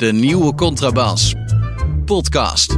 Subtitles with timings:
[0.00, 1.34] De nieuwe contrabas.
[2.04, 2.76] Podcast.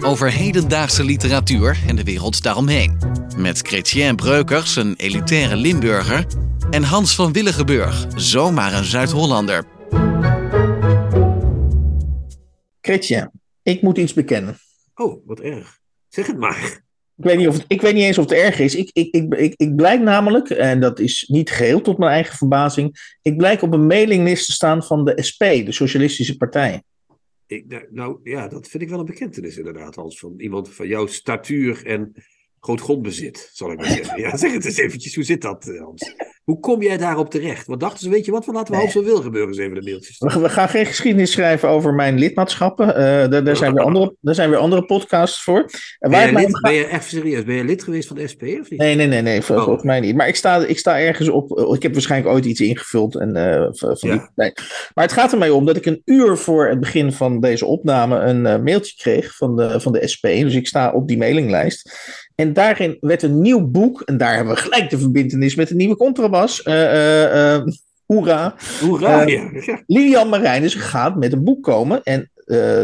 [0.00, 2.98] Over hedendaagse literatuur en de wereld daaromheen.
[3.36, 6.26] Met Chrétien Breukers, een elitaire Limburger.
[6.70, 9.64] En Hans van Willigenburg, zomaar een Zuid-Hollander.
[12.80, 13.30] Chrétien,
[13.62, 14.58] ik moet iets bekennen.
[14.94, 15.78] Oh, wat erg.
[16.08, 16.82] Zeg het maar.
[17.22, 18.74] Ik weet niet, of het, ik weet niet eens of het erg is.
[18.74, 22.36] Ik, ik, ik, ik, ik blijk namelijk, en dat is niet geheel tot mijn eigen
[22.36, 26.82] verbazing, ik blijk op een mailinglist te staan van de SP, de Socialistische Partij.
[27.46, 30.18] Ik, nou, ja, dat vind ik wel een bekentenis inderdaad, Hans.
[30.18, 32.12] Van iemand van jouw statuur en
[32.64, 34.20] groot grondbezit, zal ik maar zeggen.
[34.20, 36.14] Ja, zeg het eens eventjes, hoe zit dat, eh, Hans?
[36.44, 37.66] Hoe kom jij daarop terecht?
[37.66, 39.82] Wat dachten ze, weet je wat, we laten we Hans van Wilgenburg eens even de
[39.82, 42.94] mailtjes We, we gaan geen geschiedenis schrijven over mijn lidmaatschappen.
[42.96, 45.70] Eh, daar, daar, zijn weer andere, daar zijn weer andere podcasts voor.
[45.98, 47.44] En Ben je, lid, ben je echt serieus?
[47.44, 48.76] Ben je lid geweest van de SP of niet?
[48.80, 49.44] Nee, nee, nee, nee Oh.
[49.46, 50.14] volgens mij niet.
[50.16, 51.58] Maar ik sta, ik sta ergens op.
[51.58, 53.16] eh, Ik heb waarschijnlijk ooit iets ingevuld.
[53.16, 53.30] En,
[53.74, 54.16] van die Ja.
[54.34, 54.52] partij.
[54.94, 57.66] Maar het gaat er mij om dat ik een uur voor het begin van deze
[57.66, 60.22] opname een mailtje kreeg van de, van de SP.
[60.22, 61.90] Dus ik sta op die mailinglijst.
[62.42, 64.00] En daarin werd een nieuw boek.
[64.00, 66.62] En daar hebben we gelijk de verbindenis met de nieuwe contrabas.
[66.62, 67.62] Eh,
[68.06, 68.54] hoera.
[68.80, 69.50] Hoera, ja.
[69.86, 72.02] Lilian Marijnissen gaat met een boek komen.
[72.02, 72.30] En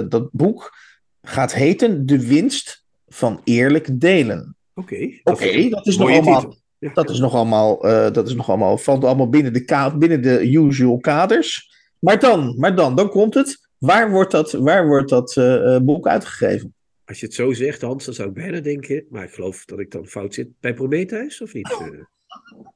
[0.09, 0.77] dat boek
[1.23, 4.57] gaat heten De winst van eerlijk delen.
[4.75, 5.09] Oké.
[5.25, 6.57] Oké, dat is nog allemaal-.
[6.79, 6.91] Ja.
[6.95, 7.81] Dat is nog allemaal,
[8.13, 11.71] dat is nog allemaal, valt allemaal binnen de, ka- binnen de usual kaders.
[11.99, 13.69] Maar dan, maar dan, dan komt het.
[13.79, 15.41] Waar wordt dat, waar wordt dat
[15.83, 16.75] boek uitgegeven?
[17.09, 19.79] Als je het zo zegt, Hans, dan zou ik bijna denken, maar ik geloof dat
[19.79, 21.71] ik dan fout zit, bij Prometheus of niet?
[21.71, 21.87] Eh,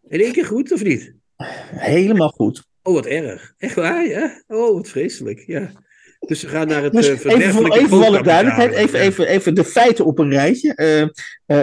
[0.08, 1.14] In één keer goed of niet?
[1.74, 2.64] Helemaal goed.
[2.82, 3.54] Oh, wat erg.
[3.58, 4.42] Echt waar, ja?
[4.46, 5.72] Oh, wat vreselijk, ja.
[6.26, 9.54] Dus ze gaan naar het Dus eh, even voor, even alle duidelijkheid, even, even, even
[9.54, 10.74] de feiten op een rijtje.
[10.74, 11.08] Eh, eh,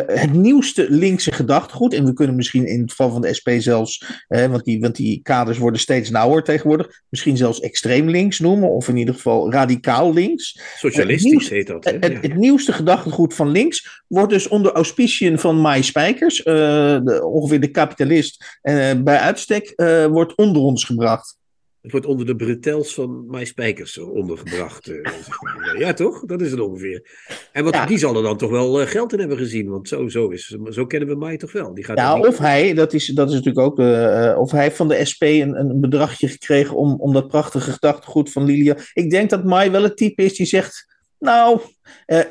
[0.06, 4.24] het nieuwste linkse gedachtegoed, en we kunnen misschien in het geval van de SP zelfs,
[4.28, 8.88] want, die, want die kaders worden steeds nauwer tegenwoordig, misschien zelfs extreem links noemen, of
[8.88, 10.62] in ieder geval radicaal links.
[10.78, 11.86] Socialistisch heet dat.
[11.86, 11.98] hè?
[12.00, 17.72] Het, nieuwste gedachtegoed van links wordt dus onder auspiciën van Mai Spijkers, de, ongeveer de
[17.72, 18.60] kapitalist,
[18.98, 19.74] bij uitstek,
[20.10, 21.39] wordt onder ons gebracht.
[21.82, 24.88] Het wordt onder de bretels van My Spijkers ondergebracht.
[24.88, 25.80] eh, zeg maar.
[25.80, 26.26] ja, toch?
[26.26, 27.08] Dat is het ongeveer.
[27.52, 27.86] En wat, Ja.
[27.86, 29.70] die zal er dan toch wel eh, geld in hebben gezien.
[29.70, 31.74] Want zo, zo, is, zo kennen we Mai toch wel.
[31.74, 34.76] Die gaat Ja, of hij, dat is, dat is natuurlijk ook, eh, of hij heeft
[34.76, 38.78] van de SP een, een bedragje gekregen om, om dat prachtige gedachtegoed van Lilia.
[38.94, 41.60] Ik denk dat Mai wel het type is die zegt, nou,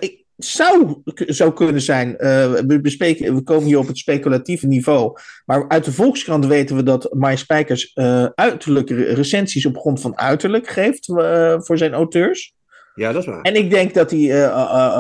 [0.01, 2.16] ik zou k- zo kunnen zijn.
[2.16, 5.12] eh, we, bespreken, we komen hier op het speculatieve niveau.
[5.47, 10.19] Maar uit de Volkskrant weten we dat Mai Spijkers eh uiterlijke recensies op grond van
[10.19, 12.54] uiterlijk geeft eh, voor zijn auteurs.
[12.94, 13.43] Ja, dat is waar.
[13.43, 14.53] En ik denk dat hij,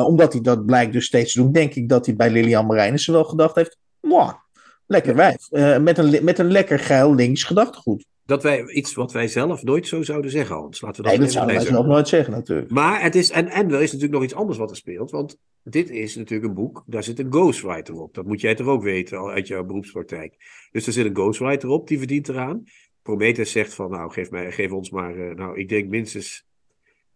[0.04, 3.12] omdat hij dat blijkt dus steeds te doen, denk ik dat hij bij Lilian Marijnissen
[3.12, 4.32] wel gedacht heeft, mwah,
[4.86, 5.50] lekker wijf.
[5.80, 8.04] Met, een, met een lekker geil links gedachtegoed.
[8.28, 10.80] Dat wij iets wat wij zelf nooit zo zouden zeggen, Hans.
[10.80, 12.70] Laten we dat Nee, dat zouden wij zelf nooit zeggen natuurlijk.
[12.70, 15.10] Maar het is, en, en er is natuurlijk nog iets anders wat er speelt.
[15.10, 18.14] Want dit is natuurlijk een boek, daar zit een ghostwriter op.
[18.14, 20.34] Dat moet jij toch ook weten uit jouw beroepspraktijk.
[20.70, 22.64] Dus er zit een ghostwriter op, die verdient eraan.
[23.02, 26.47] Prometheus zegt van, nou, geef, mij, geef ons maar, eh, nou, ik denk minstens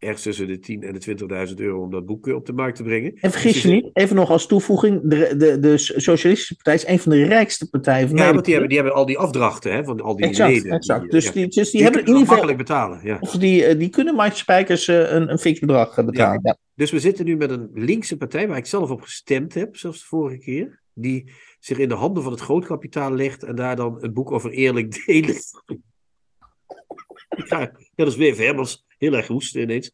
[0.02, 2.76] ergens tussen de 10 en de 20.000 euro om dat boek eh, op de markt
[2.76, 3.14] te brengen.
[3.20, 6.86] En vergis Dus je niet, even nog als toevoeging, de, de, de Socialistische Partij is
[6.86, 8.34] een van de rijkste partijen van Ja, Nederland.
[8.34, 10.72] want die hebben, die hebben al die afdrachten hè, van al die exact, leden.
[10.72, 11.00] exact.
[11.00, 13.00] Die, Dus ja, die, dus die, die hebben in ieder geval, makkelijk betalen.
[13.02, 13.16] Ja.
[13.20, 16.40] of die, eh, die kunnen Mike Spijkers eh, een, een fix bedrag eh, betalen.
[16.42, 16.56] Ja.
[16.74, 19.98] Dus we zitten nu met een linkse partij, waar ik zelf op gestemd heb, zoals
[20.00, 20.80] de vorige keer.
[20.94, 24.50] Die zich in de handen van het grootkapitaal legt en daar dan een boek over
[24.50, 25.36] eerlijk delen.
[27.48, 28.84] Ja, dat is weer Verbers.
[29.02, 29.90] Heel erg hoesten ineens.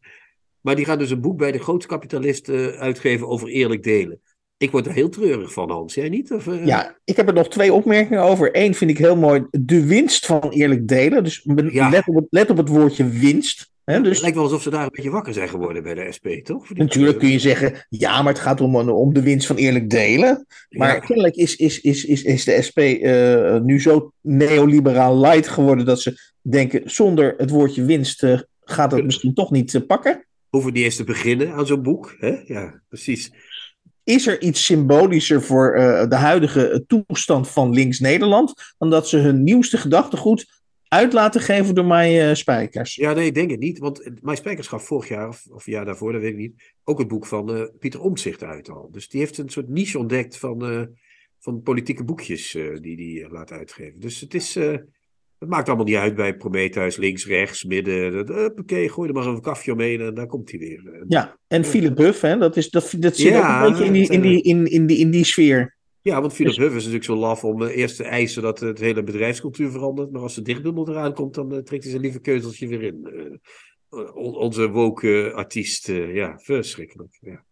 [0.61, 4.19] Maar die gaan dus een boek bij de grootkapitalist eh, uitgeven over eerlijk delen.
[4.57, 5.93] Ik word er heel treurig van, Hans.
[5.93, 6.31] Jij niet?
[6.31, 6.65] Of, eh?
[6.65, 8.49] Ja, ik heb er nog twee opmerkingen over.
[8.51, 11.23] Eén vind ik heel mooi, de winst van eerlijk delen.
[11.23, 11.89] Dus Ja.
[11.89, 13.71] let, op het, let op het woordje winst.
[13.83, 13.93] Hè?
[13.93, 16.27] Het Dus lijkt wel alsof ze daar een beetje wakker zijn geworden bij de SP,
[16.43, 16.73] toch?
[16.73, 20.45] Natuurlijk kun je zeggen, ja, maar het gaat om, om de winst van eerlijk delen.
[20.69, 20.99] Maar Ja.
[20.99, 26.01] kennelijk is, is, is, is, is de SP eh, nu zo neoliberaal light geworden dat
[26.01, 28.39] ze denken, zonder het woordje winst eh,
[28.71, 30.27] gaat het misschien toch niet eh, pakken.
[30.49, 32.15] Hoeven die eens te beginnen aan zo'n boek?
[32.19, 32.41] Hè?
[32.45, 33.31] Ja, precies.
[34.03, 39.43] Is er iets symbolischer voor eh, de huidige toestand van links-Nederland dan dat ze hun
[39.43, 42.95] nieuwste gedachtegoed uit laten geven door mij eh, spijkers?
[42.95, 43.79] Ja, nee, ik denk het niet.
[43.79, 46.99] Want Mijn Spijkers gaf vorig jaar, of, of jaar daarvoor, dat weet ik niet, ook
[46.99, 48.89] het boek van Pieter Omtzigt uit al.
[48.91, 50.89] Dus die heeft een soort niche ontdekt van,
[51.39, 52.51] van politieke boekjes
[52.81, 53.99] die die eh, laat uitgeven.
[53.99, 54.57] Dus het is...
[55.39, 58.13] eh, het maakt allemaal niet uit bij Prometheus, links, rechts, midden.
[58.13, 61.03] Huppakee, gooi er maar een kafje omheen en daar komt hij weer.
[61.07, 63.93] Ja, en Philip Buff, hè, dat, is, dat, dat zit Ja, ook een beetje in
[63.93, 65.77] die, in die, in, in die, in die sfeer.
[66.01, 68.59] Ja, want Philip Dus- Huff is natuurlijk zo laf om eh, eerst te eisen dat
[68.59, 70.11] het hele bedrijfscultuur verandert.
[70.11, 73.05] Maar als de dichtbundel eraan komt, dan eh, trekt hij zijn lieve keuzeltje weer in.
[73.89, 77.17] Eh, on- onze woke artiest, eh, ja, verschrikkelijk.
[77.21, 77.43] Ja.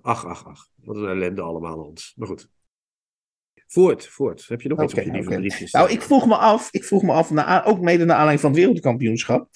[0.00, 0.66] Ach, ach, ach.
[0.74, 2.12] Wat een ellende allemaal ons.
[2.16, 2.48] Maar goed.
[3.66, 4.44] Voort, voort.
[4.48, 5.72] Heb je nog iets Oké, op je briefjes?
[5.72, 8.50] Nou, ik vroeg me af, ik vroeg me af na, ook mede naar aanleiding van
[8.50, 9.48] het wereldkampioenschap.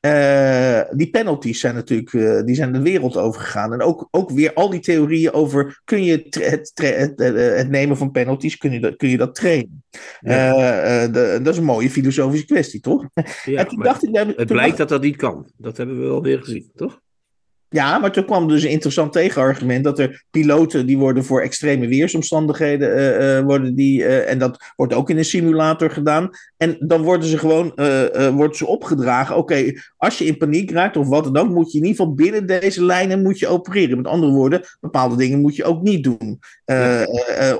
[0.00, 3.72] Eh, die penalties zijn natuurlijk eh, die zijn de wereld overgegaan.
[3.72, 8.10] En ook, ook weer al die theorieën over kun je het, eh, het nemen van
[8.10, 9.84] penalties, kun je dat, kun je dat trainen?
[10.20, 11.06] Ja.
[11.06, 13.04] De- dat is een mooie filosofische kwestie, toch?
[13.44, 15.50] Ja, en toen maar dacht ik, nou, het toen blijkt dacht- dat dat niet kan.
[15.56, 17.00] Dat hebben we wel weer gezien, toch?
[17.74, 21.86] Ja, maar toen kwam dus een interessant tegenargument dat er piloten die worden voor extreme
[21.86, 26.76] weersomstandigheden eh, eh, worden die eh, en dat wordt ook in een simulator gedaan en
[26.80, 27.72] dan worden ze gewoon
[28.34, 29.36] worden ze opgedragen.
[29.36, 32.14] Oké, als je in paniek raakt of wat dan ook, moet je in ieder geval
[32.14, 33.96] binnen deze lijnen moet je opereren.
[33.96, 36.40] Met andere woorden, bepaalde dingen moet je ook niet doen.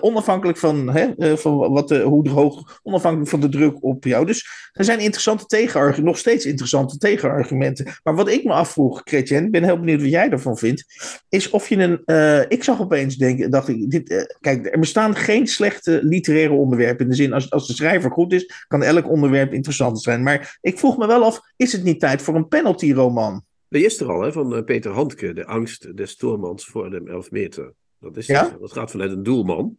[0.01, 4.27] Onafhankelijk van, hè, van wat hoe hoog, onafhankelijk van de druk op jou.
[4.27, 7.87] Dus er zijn interessante tegenargumenten, nog steeds interessante tegenargumenten.
[8.03, 10.85] Maar wat ik me afvroeg, Chrétien, ik ben heel benieuwd wat jij ervan vindt,
[11.29, 12.03] is of je een.
[12.05, 16.53] eh, ik zag opeens denken, dacht ik, dit, eh, kijk, er bestaan geen slechte literaire
[16.53, 17.05] onderwerpen.
[17.05, 20.23] In de zin, als, als de schrijver goed is, kan elk onderwerp interessant zijn.
[20.23, 23.45] Maar ik vroeg me wel af, is het niet tijd voor een penalty-roman?
[23.69, 25.33] Die is er al, hè, van eh, Peter Handke.
[25.33, 27.73] De angst des Stormans voor de 11 meter.
[28.01, 28.57] Dat, is Ja?
[28.61, 29.77] dat gaat vanuit een doelman.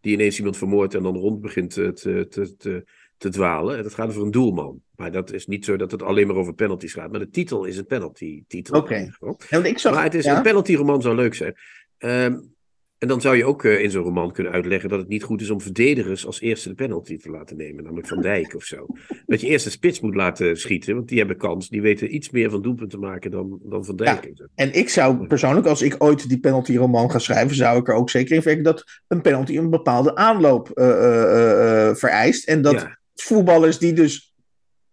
[0.00, 2.84] Die ineens iemand vermoordt en dan rond begint te, te, te,
[3.18, 3.76] te, dwalen.
[3.76, 4.82] En dat gaat over een doelman.
[4.96, 7.10] Maar dat is niet zo dat het alleen maar over penalties gaat.
[7.10, 8.76] Maar de titel is een penalty-titel.
[8.78, 9.10] Oké.
[9.50, 10.36] Ja, Maar het is, ja?
[10.36, 11.54] een penalty-roman zou leuk zijn.
[11.98, 12.36] Ehm,
[12.98, 15.40] en dan zou je ook eh, in zo'n roman kunnen uitleggen dat het niet goed
[15.40, 17.82] is om verdedigers als eerste de penalty te laten nemen.
[17.84, 18.86] Namelijk Van Dijk of zo.
[19.26, 20.94] Dat je eerst de spits moet laten schieten.
[20.94, 21.68] Want die hebben kans.
[21.68, 24.24] Die weten iets meer van doelpunten maken dan, dan Van Dijk.
[24.24, 24.44] en zo.
[24.54, 28.10] En ik zou persoonlijk, als ik ooit die penalty-roman ga schrijven, zou ik er ook
[28.10, 32.48] zeker in werken dat een penalty een bepaalde aanloop eh, eh, vereist.
[32.48, 32.97] En dat Ja.
[33.22, 34.27] Voetballers die dus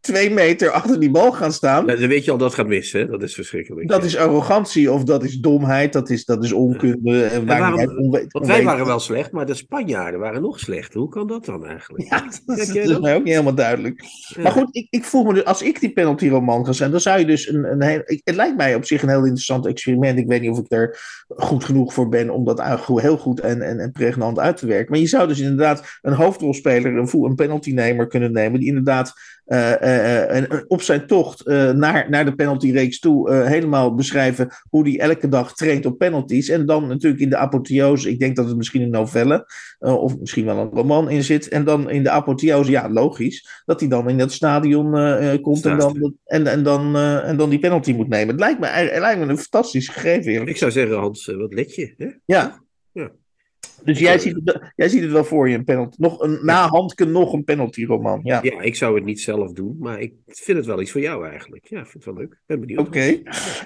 [0.05, 2.99] twee meter achter die bal gaan staan, Nou, dan weet je al dat gaat missen.
[2.99, 3.07] Hè?
[3.07, 3.87] Dat is verschrikkelijk.
[3.87, 7.23] dat is arrogantie of dat is domheid, dat is, dat is onkunde.
[7.23, 10.99] En waarom- Want wij waren wel slecht, maar de Spanjaarden waren nog slechter.
[10.99, 12.09] Hoe kan dat dan eigenlijk?
[12.09, 13.01] Ja, dat, is- jij dat is dat?
[13.01, 14.03] mij ook niet helemaal duidelijk.
[14.35, 14.41] Ja.
[14.41, 17.19] Maar goed, ik, ik voel me dus, als ik die penalty-roman ga zijn, dan zou
[17.19, 20.19] je dus een, een heel, het lijkt mij op zich een heel interessant experiment.
[20.19, 23.61] Ik weet niet of ik er goed genoeg voor ben om dat heel goed en,
[23.61, 24.91] en, en pregnant uit te werken.
[24.91, 29.13] Maar je zou dus inderdaad een hoofdrolspeler, een, een penaltynemer kunnen nemen, die inderdaad
[29.45, 33.95] eh, eh, en- en op zijn tocht eh, naar, naar de penaltyreeks toe eh, helemaal
[33.95, 36.49] beschrijven hoe hij elke dag traint op penalties.
[36.49, 39.45] En dan natuurlijk in de apotheose, ik denk dat het misschien een novelle
[39.79, 41.47] eh, of misschien wel een roman in zit.
[41.47, 45.41] En dan in de apotheose, ja, logisch, dat hij dan in dat stadion eh, eh,
[45.41, 48.27] komt en dan, en, en, dan, eh, en dan die penalty moet nemen.
[48.27, 50.49] Het lijkt me, het lijkt me een fantastisch gegeven, eerlijk.
[50.49, 51.93] Ik zou zeggen, Hans, eh, wat let je?
[51.97, 52.07] Hè?
[52.25, 52.63] Ja.
[52.91, 53.11] Ja.
[53.85, 55.95] Dus jij ziet, het, jij ziet het wel voor je, een penalty.
[55.99, 58.19] Nog een, na Handke nog een penalty-roman.
[58.23, 58.39] Ja.
[58.43, 61.27] Ja, ik zou het niet zelf doen, maar ik vind het wel iets voor jou
[61.29, 61.67] eigenlijk.
[61.67, 62.39] Ja, ik vind het wel leuk.
[62.45, 62.79] Ben benieuwd.
[62.79, 63.21] Oké.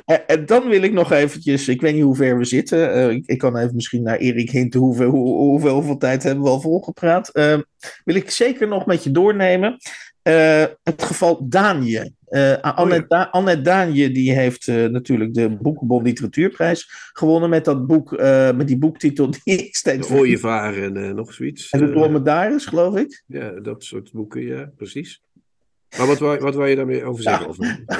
[0.05, 2.93] En, en dan wil ik nog eventjes, ik weet niet hoe ver we zitten.
[2.93, 6.43] eh, ik, ik kan even misschien naar Erik hinten hoeveel, hoe, hoeveel, hoeveel tijd hebben
[6.43, 7.29] we al volgepraat.
[7.29, 7.57] Eh,
[8.03, 9.77] wil ik zeker nog met je doornemen.
[10.21, 12.11] Eh, het geval Daanje.
[12.25, 17.87] Eh Annette, Da- Annette Daanje die heeft eh, natuurlijk de Boekenbon Literatuurprijs gewonnen met, dat
[17.87, 21.69] boek, eh, met die boektitel die ik steeds De Ooievaar en eh, nog zoiets.
[21.69, 23.23] En de Eh, Dromedaris, geloof ik.
[23.27, 25.21] ja, dat soort boeken, ja, precies.
[25.97, 27.55] Maar wat wou, wat wou je daarmee over zeggen?
[27.57, 27.77] Ja.
[27.85, 27.97] Eh,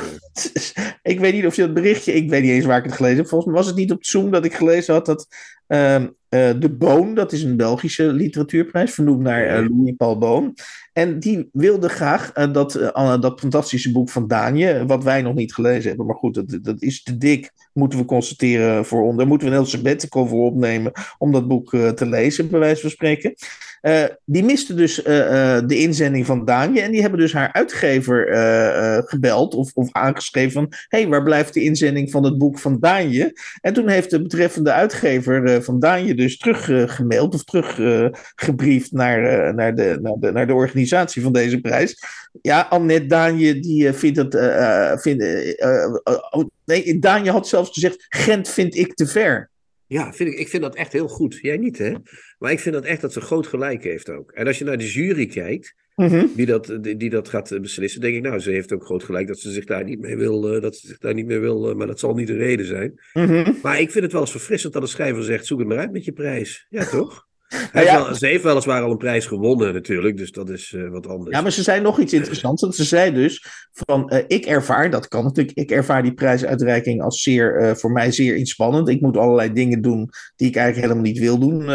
[1.13, 3.17] ik weet niet of je dat berichtje, ik weet niet eens waar ik het gelezen
[3.17, 3.27] heb.
[3.27, 5.27] Volgens mij was het niet op Zoom dat ik gelezen had dat
[5.67, 10.55] ehm, eh, De Boon, dat is een Belgische literatuurprijs, vernoemd naar eh, Louis Paul Boon.
[10.93, 15.35] En die wilde graag eh, dat, eh, dat fantastische boek van Daanje, wat wij nog
[15.35, 19.17] niet gelezen hebben, maar goed, dat, dat is te dik, moeten we constateren voor ons.
[19.17, 22.59] Daar moeten we een heel sabbatical voor opnemen om dat boek eh, te lezen, bij
[22.59, 23.33] wijze van spreken.
[23.81, 26.81] Eh, die miste dus eh, eh, de inzending van Daanje.
[26.81, 30.67] En die hebben dus haar uitgever eh, eh, gebeld of, of aangeschreven van...
[30.69, 33.39] hé, hey, waar blijft de inzending van het boek van Daanje?
[33.61, 37.33] En toen heeft de betreffende uitgever eh, van Daanje dus teruggemaild...
[37.33, 42.03] of teruggebriefd naar, eh, naar, de, naar, de, naar de organisatie van deze prijs.
[42.41, 44.35] Ja, Annette Daanje die eh, vindt dat...
[44.35, 45.93] eh, eh,
[46.29, 48.05] oh, nee, Daanje had zelfs gezegd...
[48.09, 49.49] Gent vind ik te ver.
[49.87, 51.39] ja, vind ik, ik vind dat echt heel goed.
[51.41, 51.93] Jij niet, hè?
[52.39, 54.31] Maar ik vind dat echt dat ze groot gelijk heeft ook.
[54.31, 56.25] En als je naar de jury kijkt, Mhm.
[56.35, 59.03] die dat, die, die dat gaat eh, beslissen, denk ik, nou, ze heeft ook groot
[59.03, 61.39] gelijk dat ze zich daar niet mee wil, eh, dat ze zich daar niet mee
[61.39, 62.99] wil, eh, maar dat zal niet de reden zijn.
[63.13, 63.53] Mhm.
[63.61, 65.91] Maar ik vind het wel eens verfrissend dat een schrijver zegt, zoek het maar uit
[65.91, 66.65] met je prijs.
[66.69, 67.27] Ja, toch?
[67.49, 70.89] Hij ja, wel, ze heeft weliswaar al een prijs gewonnen natuurlijk, dus dat is uh,
[70.89, 71.35] wat anders.
[71.35, 72.61] Ja, maar ze zei nog iets interessants.
[72.61, 77.01] Want ze zei dus van, uh, ik ervaar, dat kan natuurlijk, ik ervaar die prijsuitreiking
[77.01, 78.89] als zeer, uh, voor mij zeer inspannend.
[78.89, 81.65] Ik moet allerlei dingen doen die ik eigenlijk helemaal niet wil doen.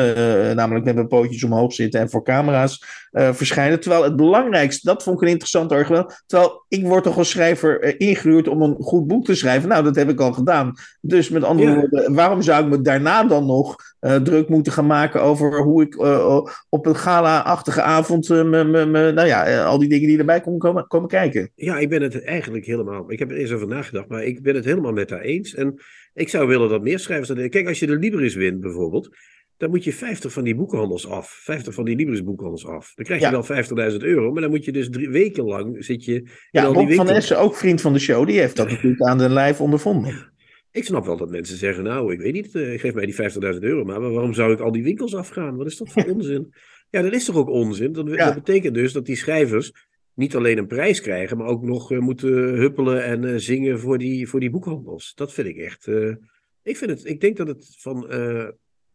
[0.55, 3.81] namelijk met mijn pootjes omhoog zitten en voor camera's verschijnen.
[3.81, 6.23] Terwijl het belangrijkste, dat vond ik een interessant argument.
[6.27, 9.69] Terwijl ik word toch als schrijver ingehuurd om een goed boek te schrijven.
[9.69, 10.75] Nou, dat heb ik al gedaan.
[11.01, 11.77] Dus met andere ja.
[11.77, 13.77] woorden, waarom zou ik me daarna dan nog
[14.13, 18.87] druk moeten gaan maken over hoe ik uh, op een gala-achtige avond, uh, me, me,
[18.87, 21.51] me, nou ja, al die dingen die erbij komen, komen kijken.
[21.55, 24.55] Ja, ik ben het eigenlijk helemaal, ik heb er eens over nagedacht, maar ik ben
[24.55, 25.55] het helemaal met haar eens.
[25.55, 25.75] En
[26.15, 29.11] ik zou willen dat meer schrijvers, kijk, als je de Libris wint bijvoorbeeld,
[29.57, 31.29] dan moet je 50 van die boekhandels af.
[31.29, 32.93] 50 van die Libris boekhandels af.
[32.95, 33.67] Dan krijg je ja.
[33.77, 36.65] wel 50.000 euro, maar dan moet je dus drie weken lang zit je in ja,
[36.65, 39.19] al die Bob van Essen, ook vriend van de show, die heeft dat natuurlijk aan
[39.19, 40.33] de lijf ondervonden.
[40.75, 43.15] Ik snap wel dat mensen zeggen, nou, ik weet niet, uh, geef mij die
[43.55, 45.57] 50.000 euro maar, waarom zou ik al die winkels afgaan?
[45.57, 46.55] Wat is dat voor onzin?
[46.91, 47.93] Ja, dat is toch ook onzin?
[47.93, 48.25] Dat, ja.
[48.25, 49.73] dat, betekent dus dat die schrijvers
[50.15, 53.99] niet alleen een prijs krijgen, maar ook nog uh, moeten huppelen en uh, zingen voor
[53.99, 55.15] die, voor die boekhandels.
[55.15, 55.87] Dat vind ik echt,
[56.63, 58.07] ik vind het, ik denk dat het van...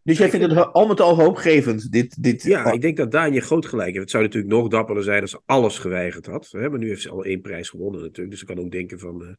[0.04, 2.24] dus jij vindt het al met al hoopgevend, dit...
[2.24, 4.02] dit ja, ik denk dat Daan groot gelijk heeft.
[4.02, 6.50] Het zou natuurlijk nog dapperder zijn als ze alles geweigerd had.
[6.52, 6.70] Hè?
[6.70, 9.38] Maar nu heeft ze al één prijs gewonnen natuurlijk, dus ze kan ook denken van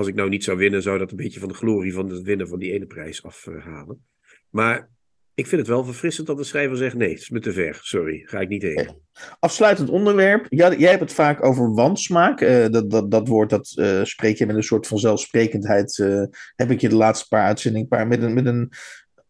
[0.00, 2.22] als ik nou niet zou winnen, zou dat een beetje van de glorie van het
[2.22, 4.04] winnen van die ene prijs afhalen.
[4.50, 4.90] Maar
[5.34, 7.78] ik vind het wel verfrissend dat de schrijver zegt: nee, het is me te ver.
[7.82, 8.90] Sorry, ga ik niet heen.
[9.38, 10.46] Afsluitend onderwerp.
[10.48, 12.40] Ja, jij hebt het vaak over wansmaak.
[12.40, 15.98] Uh, dat, dat, dat woord dat uh, spreek je met een soort van zelfsprekendheid.
[15.98, 16.22] Uh,
[16.56, 18.72] heb ik je de laatste paar uitzendingen paar, met, een, met een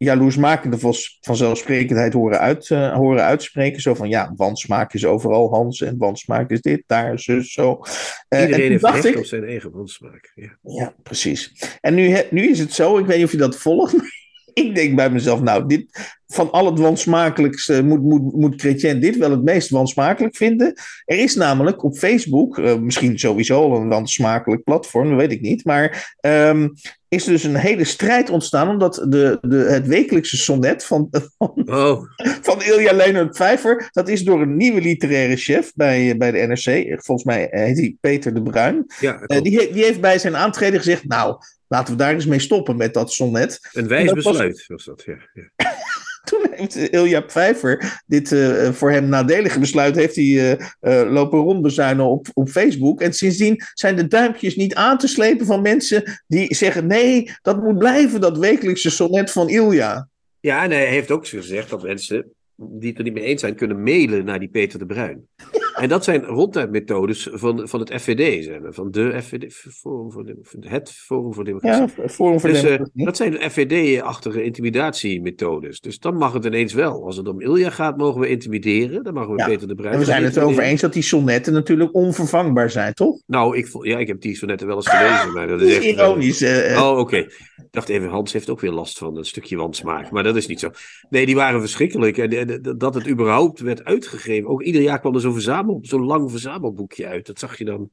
[0.05, 0.77] jaloersmakende
[1.21, 3.81] vanzelfsprekendheid horen, uit, uh, horen uitspreken.
[3.81, 7.81] Zo van ja, wansmaak is overal Hans en wansmaak is dit, daar, zus, zo.
[8.29, 10.33] Uh, Iedereen heeft recht ik, op zijn eigen wansmaak.
[10.35, 10.59] Ja.
[10.63, 11.53] ja, precies.
[11.81, 13.95] En nu, nu is het zo, ik weet niet of je dat volgt,
[14.63, 19.17] ik denk bij mezelf, nou, dit, van al het wansmakelijkste moet, moet, moet Chrétien dit
[19.17, 20.73] wel het meest wansmakelijk vinden.
[21.05, 25.41] Er is namelijk op Facebook, uh, misschien sowieso al een wansmakelijk platform, dat weet ik
[25.41, 26.73] niet, maar um,
[27.09, 31.09] is dus een hele strijd ontstaan omdat de, de, het wekelijkse sonnet van,
[31.39, 32.03] van, oh.
[32.49, 37.05] van Ilja Leonard Pfeiffer, dat is door een nieuwe literaire chef bij, bij de NRC,
[37.05, 40.79] volgens mij heet hij Peter de Bruin, ja, uh, die, die heeft bij zijn aantreden
[40.79, 41.37] gezegd, nou,
[41.69, 43.69] laten we daar eens mee stoppen met dat sonnet.
[43.73, 45.17] Een wijs besluit was, was dat, ja.
[45.33, 45.51] ja.
[46.31, 52.05] Toen heeft Ilja Pfeiffer dit uh, voor hem nadelige besluit heeft hij, uh, lopen rondbezuinen
[52.05, 53.01] op, op Facebook.
[53.01, 57.63] En sindsdien zijn de duimpjes niet aan te slepen van mensen die zeggen: nee, dat
[57.63, 60.09] moet blijven, dat wekelijkse sonnet van Ilja.
[60.41, 63.55] Ja, en hij heeft ook gezegd dat mensen die het er niet mee eens zijn,
[63.55, 65.29] kunnen mailen naar die Peter de Bruin.
[65.75, 70.37] En dat zijn ronduitmethodes van, van het FVD, zijn van de FVD, Forum voor de,
[70.61, 72.03] het Forum voor Democratie.
[72.03, 72.93] Ja, Forum voor dus, Democratie.
[72.95, 75.81] Uh, dat zijn FVD-achtige intimidatiemethodes.
[75.81, 77.05] Dus dan mag het ineens wel.
[77.05, 79.05] Als het om Ilja gaat, mogen we intimideren.
[79.05, 79.47] Dan mogen we ja.
[79.47, 79.93] Peter de Bruin.
[79.93, 83.21] En we zijn het over eens dat die sonnetten natuurlijk onvervangbaar zijn, toch?
[83.27, 85.33] Nou, ik, ja, ik heb die sonnetten wel eens gelezen.
[85.33, 86.43] Maar dat is echt, ironisch.
[86.43, 87.01] Uh, oh, oké.
[87.01, 87.21] Okay.
[87.57, 90.11] Ik dacht even, Hans heeft ook weer last van een stukje wansmaak.
[90.11, 90.71] Maar dat is niet zo.
[91.11, 92.19] Nee, die waren verschrikkelijk.
[92.19, 94.49] En, en dat het überhaupt werd uitgegeven.
[94.49, 97.27] Ook ieder jaar kwam er zo'n verzamel, zo'n lang verzamelboekje uit.
[97.27, 97.91] Dat zag je dan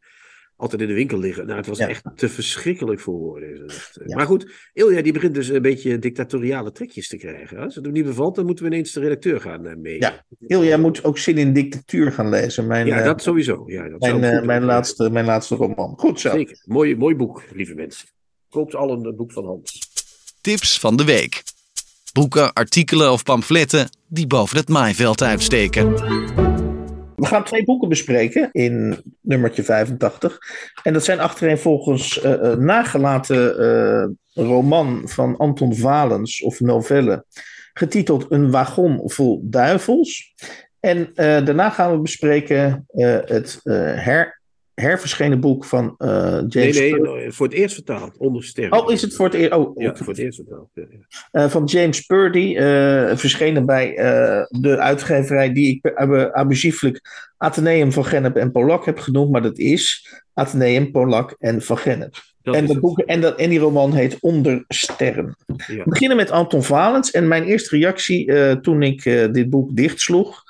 [0.56, 1.46] altijd in de winkel liggen.
[1.46, 1.88] Nou, het was ja.
[1.88, 3.72] echt te verschrikkelijk voor woorden.
[4.06, 4.16] Ja.
[4.16, 7.58] Maar goed, Ilja die begint dus een beetje dictatoriale trekjes te krijgen.
[7.58, 10.00] Als het hem niet bevalt, dan moeten we ineens de redacteur gaan uh, mee.
[10.00, 12.68] Ja, Ilja moet ook zin in dictatuur gaan lezen.
[12.68, 13.64] Mijn, ja, dat sowieso.
[13.66, 15.94] Ja, dat mijn, uh, mijn, laatste, mijn laatste roman.
[15.98, 16.30] Goed zo.
[16.32, 16.62] Zeker.
[16.66, 18.08] Mooi, mooi boek, lieve mensen.
[18.50, 19.80] Koopt al een boek van Hans.
[20.42, 21.44] Tips van de week.
[22.14, 26.47] Boeken, artikelen of pamfletten die boven het maaiveld uitsteken.
[27.18, 30.38] We gaan twee boeken bespreken in nummertje 85.
[30.84, 37.26] En dat zijn achtereenvolgens uh, nagelaten uh, roman van Anton Valens of novelle,
[37.74, 40.34] getiteld Een wagon vol duivels.
[40.80, 42.86] En daarna gaan we bespreken
[43.26, 44.37] het her,
[44.82, 46.10] herverschenen boek van uh,
[46.48, 46.54] James.
[46.54, 47.30] Nee, nee, Purdy.
[47.32, 48.82] voor het eerst vertaald, onder sterren.
[48.82, 49.54] Oh, is het voor het eerst?
[49.54, 50.70] Oh, ja, voor het eerst vertaald.
[50.74, 51.44] Ja, ja.
[51.44, 53.94] Uh, van James Purdy, uh, verschenen bij
[54.50, 55.96] de uitgeverij die ik
[56.32, 57.02] abusieflijk
[57.38, 62.16] Atheneum van Gennep en Polak heb genoemd, maar dat is Atheneum, Polak en van Gennep.
[62.42, 65.38] En, de boek, en, dat, en die roman heet Onder Sterren.
[65.46, 67.12] We beginnen met Anton Valens.
[67.12, 70.44] En mijn eerste reactie toen ik dit boek dichtsloeg.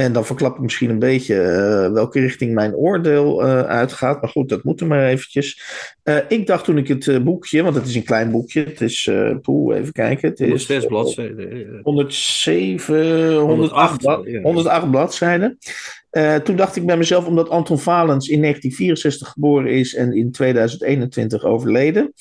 [0.00, 4.20] En dan verklap ik misschien een beetje uh, welke richting mijn oordeel uh, uitgaat.
[4.20, 5.62] Maar goed, dat moet er maar eventjes.
[6.04, 8.64] Uh, ik dacht toen ik het boekje, want het is een klein boekje.
[8.64, 10.28] Het is, poeh, even kijken.
[10.28, 11.80] Het 106 bladzijden.
[11.82, 15.58] 107, 108, 108, 108 bladzijden.
[16.44, 21.44] toen dacht ik bij mezelf, omdat Anton Valens in 1964 geboren is en in 2021
[21.44, 22.12] overleden.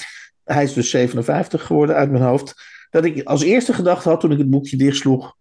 [0.44, 2.54] Hij is dus 57 geworden uit mijn hoofd.
[2.90, 5.38] Dat ik als eerste gedacht had toen ik het boekje dichtsloeg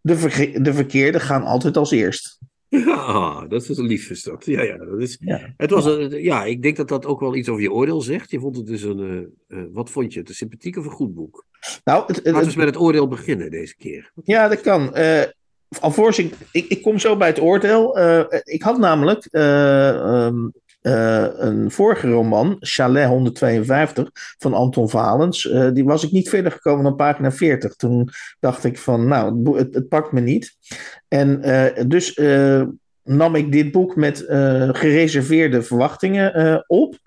[0.00, 2.38] de, de verkeerde gaan altijd als eerst.
[2.68, 4.44] Ja, dat is een lief is dat.
[4.46, 5.54] Ja, ja, dat is, Ja.
[5.56, 8.30] het was een, ja, ik denk dat dat ook wel iets over je oordeel zegt.
[8.30, 10.90] Je vond het dus een, eh, eh, wat vond je het, een sympathiek of een
[10.90, 11.44] goed boek?
[11.84, 14.12] Nou, het, het- Laten we eens met het oordeel beginnen deze keer.
[14.24, 14.94] Ja, dat kan.
[14.94, 15.22] Eh
[15.80, 17.98] alvorens ik, ik, ik kom zo bij het oordeel.
[18.44, 20.26] Ik had namelijk eh,
[20.80, 25.48] eh, een vorige roman, Chalet 152, van Anton Valens.
[25.48, 27.74] Eh, die was ik niet verder gekomen dan pagina 40.
[27.74, 28.08] Toen
[28.40, 30.56] dacht ik van, nou, het, het, pakt me niet.
[31.08, 32.20] En eh, dus
[33.02, 34.24] nam ik dit boek met
[34.72, 36.98] gereserveerde verwachtingen op.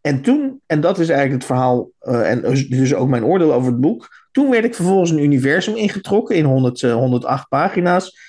[0.00, 3.70] En toen, en dat is eigenlijk het verhaal, en dus- dus ook mijn oordeel over
[3.70, 4.08] het boek.
[4.38, 8.27] Toen werd ik vervolgens een universum ingetrokken in 100, eh, 108 pagina's.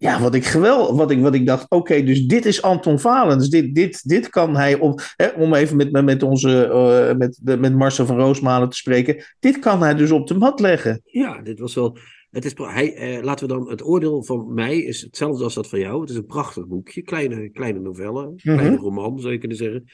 [0.00, 3.48] Ja, wat ik geweld, wat ik, wat ik dacht, oké, dus dit is Anton Valens.
[3.48, 7.56] Dit, dit, dit kan hij, op, hè, om even met, met, onze, eh, met, de,
[7.56, 11.00] met Marcel van Roosmalen te spreken, dit kan hij dus op de mat leggen.
[11.04, 11.96] Ja, dit was wel.
[12.30, 13.70] Het is, hij, eh, laten we dan.
[13.70, 16.00] Het oordeel van mij is hetzelfde als dat van jou.
[16.00, 17.02] Het is een prachtig boekje.
[17.02, 18.32] Kleine, kleine novelle.
[18.36, 19.84] Kleine roman, zou je kunnen zeggen.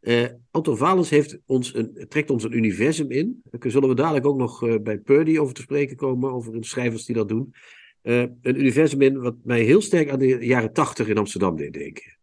[0.00, 3.42] Eh Anton Valens heeft ons een, trekt ons een universum in.
[3.50, 6.32] Daar zullen we dadelijk ook nog eh, bij Purdy over te spreken komen.
[6.32, 7.54] Over de schrijvers die dat doen.
[8.02, 11.72] Eh, een universum in wat mij heel sterk aan de jaren tachtig in Amsterdam deed
[11.72, 12.18] denken.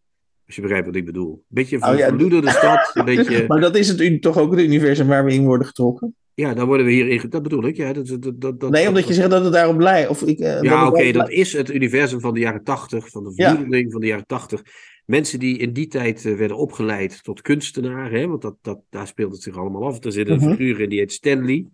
[0.45, 1.31] Als je begrijpt wat ik bedoel.
[1.33, 2.91] Een beetje Oh ja, verloederde stad.
[2.93, 3.45] Een beetje.
[3.47, 6.15] Maar dat is het toch ook het universum waar we in worden getrokken?
[6.33, 7.29] Ja, daar worden we hier in.
[7.29, 7.75] Dat bedoel ik.
[7.77, 10.09] Ja, dat, dat, dat, dat, Nee, omdat je zegt dat het daarop lijkt.
[10.09, 13.31] Of ik, eh, Ja, oké, dat is het universum van de jaren tachtig, van de
[13.35, 13.49] Ja.
[13.49, 14.61] vernieuwing van de jaren tachtig.
[15.05, 19.07] Mensen die in die tijd eh, werden opgeleid tot kunstenaar, hè, want dat, dat, daar
[19.07, 20.03] speelt het zich allemaal af.
[20.03, 20.49] Er zit een Mhm.
[20.49, 21.65] figuur in die heet Stanley.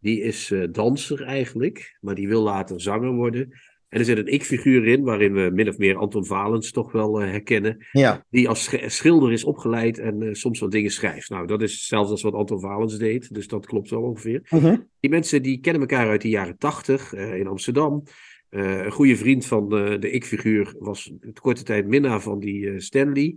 [0.00, 3.52] Die is eh, danser eigenlijk, maar die wil later zanger worden.
[3.88, 7.20] En er zit een ik-figuur in, waarin we min of meer Anton Valens toch wel
[7.22, 7.86] eh, herkennen.
[7.92, 11.30] Ja, Die als sch- schilder is opgeleid en eh, soms wat dingen schrijft.
[11.30, 14.46] Nou, dat is hetzelfde als wat Anton Valens deed, dus dat klopt wel ongeveer.
[14.50, 14.76] Mhm.
[15.00, 18.02] Die mensen die kennen elkaar uit de jaren tachtig in Amsterdam.
[18.50, 23.36] Een goede vriend van de, de ik-figuur was korte tijd minnaar van die Stanley.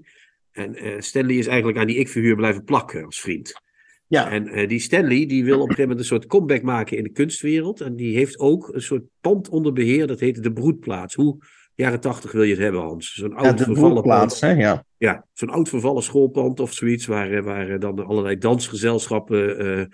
[0.51, 3.61] En Stanley is eigenlijk aan die ik-figuur blijven plakken als vriend.
[4.09, 4.31] Ja.
[4.31, 7.03] En eh, die Stanley die wil op een gegeven moment een soort comeback maken in
[7.03, 7.81] de kunstwereld.
[7.81, 11.15] En die heeft ook een soort pand onder beheer, dat heet de Broedplaats.
[11.15, 11.37] Hoe
[11.75, 13.13] jaren tachtig wil je het hebben, Hans?
[13.13, 14.39] Zo'n ja oud de vervallen pand.
[14.39, 14.51] hè?
[14.51, 14.85] Ja.
[14.97, 19.89] Ja, zo'n oud vervallen schoolpand of zoiets, waar, eh, waar eh, dan allerlei dansgezelschappen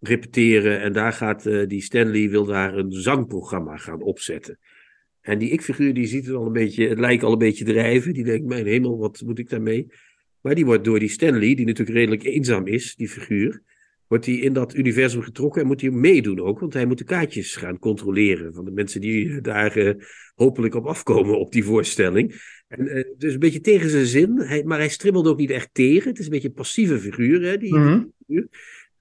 [0.00, 0.80] repeteren.
[0.80, 4.58] En daar gaat die Stanley wil daar een zangprogramma gaan opzetten.
[5.20, 8.12] En die ik-figuur die ziet het al een beetje, het lijkt al een beetje drijven.
[8.12, 9.86] Die denkt, mijn hemel, wat moet ik daarmee?
[10.44, 13.62] Maar die wordt door die Stanley, die natuurlijk redelijk eenzaam is, die figuur,
[14.06, 16.60] wordt hij in dat universum getrokken en moet hij meedoen ook.
[16.60, 19.94] Want hij moet de kaartjes gaan controleren van de mensen die daar eh,
[20.34, 22.42] hopelijk op afkomen op die voorstelling.
[22.68, 25.68] En, eh, dus een beetje tegen zijn zin, hij, maar hij stribbelt ook niet echt
[25.72, 26.10] tegen.
[26.10, 28.04] Het is een beetje een passieve figuur, hè, die, Mhm.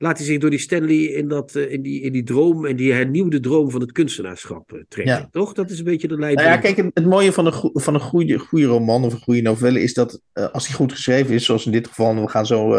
[0.04, 2.76] Laat hij zich door die Stanley in, dat, eh, in, die, in die droom en
[2.76, 5.16] die hernieuwde droom van het kunstenaarschap eh, trekken.
[5.16, 5.28] Ja.
[5.32, 5.54] Toch?
[5.54, 6.36] Dat is een beetje de lijn.
[6.36, 9.42] Nou ja, kijk, het, mooie van een, van een goede, goede roman of een goede
[9.42, 12.30] novelle is dat eh, als die goed geschreven is, zoals in dit geval, en we
[12.30, 12.70] gaan zo,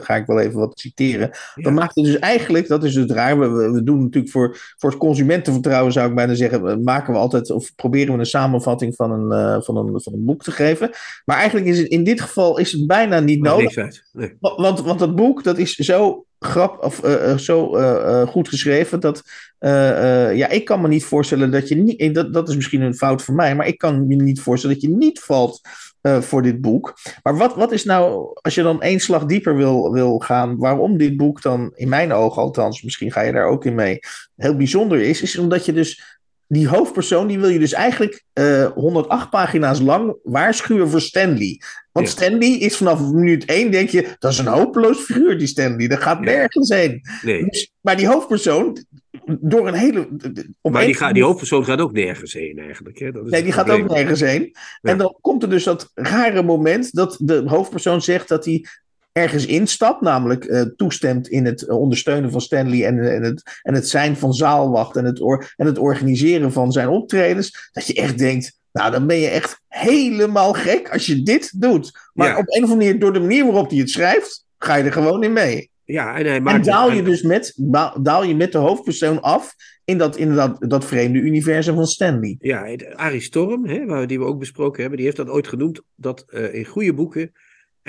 [0.00, 3.38] ga ik wel even wat citeren, dan maakt het dus eigenlijk, dat is het raar,
[3.38, 7.50] we, we, doen natuurlijk voor, voor het consumentenvertrouwen, zou ik bijna zeggen, maken we altijd,
[7.50, 10.90] of proberen we een samenvatting van een, van een, van een boek te geven.
[11.24, 13.74] Maar eigenlijk is het in dit geval is het bijna niet nodig.
[14.12, 14.36] Nee.
[14.40, 18.48] Wa- Want, want dat boek, dat is zo grap, of, eh, eh, zo eh, goed
[18.48, 19.22] geschreven, dat
[19.58, 22.94] eh, ja, ik kan me niet voorstellen dat je niet, dat, dat is misschien een
[22.94, 25.60] fout van mij, maar ik kan me niet voorstellen dat je niet valt
[26.02, 26.94] voor dit boek.
[27.22, 30.96] Maar wat, wat is nou, als je dan één slag dieper wil, wil gaan, waarom
[30.96, 33.98] dit boek dan, in mijn ogen althans, misschien ga je daar ook in mee,
[34.36, 36.19] heel bijzonder is, is omdat je dus
[36.52, 41.60] die hoofdpersoon, die wil je dus eigenlijk eh 108 pagina's lang waarschuwen voor Stanley.
[41.92, 42.12] Want Ja.
[42.12, 45.88] Stanley is vanaf minuut 1, denk je, dat is een hopeloos figuur, die Stanley.
[45.88, 46.24] Dat gaat Ja.
[46.24, 47.00] nergens heen.
[47.22, 47.44] nee.
[47.44, 48.76] Dus, maar die hoofdpersoon,
[49.40, 50.08] door een hele.
[50.62, 52.98] Maar die, gaat, die hoofdpersoon gaat ook nergens heen eigenlijk.
[52.98, 53.12] Hè?
[53.12, 54.42] Dat is Nee, die gaat ook nergens heen.
[54.80, 54.90] Ja.
[54.90, 58.64] En dan komt er dus dat rare moment dat de hoofdpersoon zegt dat hij
[59.12, 63.74] ergens instapt, namelijk eh, toestemt in het eh, ondersteunen van Stanley en, en, het, en
[63.74, 67.94] het zijn van zaalwacht en het, or- en het organiseren van zijn optredens, dat je
[67.94, 71.92] echt denkt, nou dan ben je echt helemaal gek als je dit doet.
[72.14, 72.38] Maar Ja.
[72.38, 74.92] op een of andere manier, door de manier waarop hij het schrijft, ga je er
[74.92, 75.70] gewoon in mee.
[75.84, 77.54] Ja, en hij En daal je dus met,
[78.02, 82.36] daal je met de hoofdpersoon af in dat, inderdaad, dat vreemde universum van Stanley.
[82.38, 86.24] Ja, Arie Storm, hè, die we ook besproken hebben, die heeft dat ooit genoemd dat
[86.28, 87.32] eh, in goede boeken,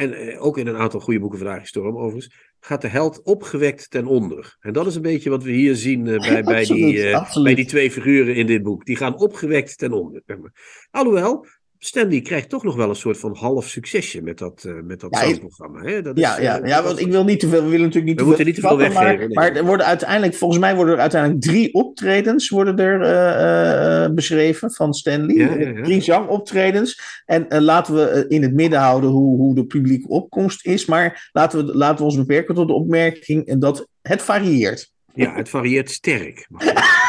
[0.01, 3.21] en eh, ook in een aantal goede boeken van Arie Storm overigens, gaat de held
[3.23, 4.57] opgewekt ten onder.
[4.59, 7.55] En dat is een beetje wat we hier zien eh, bij, bij, die, eh, bij
[7.55, 8.85] die twee figuren in dit boek.
[8.85, 10.21] Die gaan opgewekt ten onder.
[10.25, 10.87] zeg maar.
[10.91, 11.45] Alhoewel,
[11.83, 15.15] Stanley krijgt toch nog wel een soort van half succesje met dat, uh, met dat
[15.15, 15.81] Ja, zangprogramma.
[15.81, 16.01] Hè?
[16.01, 18.05] Dat Ja, is, ja, eh, ja, want ik wil niet te veel, we willen natuurlijk
[18.05, 19.29] niet We te moeten niet te veel weggeven, Maar, nee.
[19.29, 24.11] maar er worden uiteindelijk, volgens mij worden er uiteindelijk drie optredens worden er, eh, eh,
[24.13, 25.35] beschreven van Stanley.
[25.35, 25.83] Ja, ja, ja.
[25.83, 27.21] Drie zangoptredens.
[27.25, 30.85] En eh, laten we eh, in het midden houden hoe, hoe de publieke opkomst is.
[30.85, 34.91] Maar laten we, laten we ons beperken tot de opmerking dat het varieert.
[35.13, 36.47] Ja, het varieert sterk.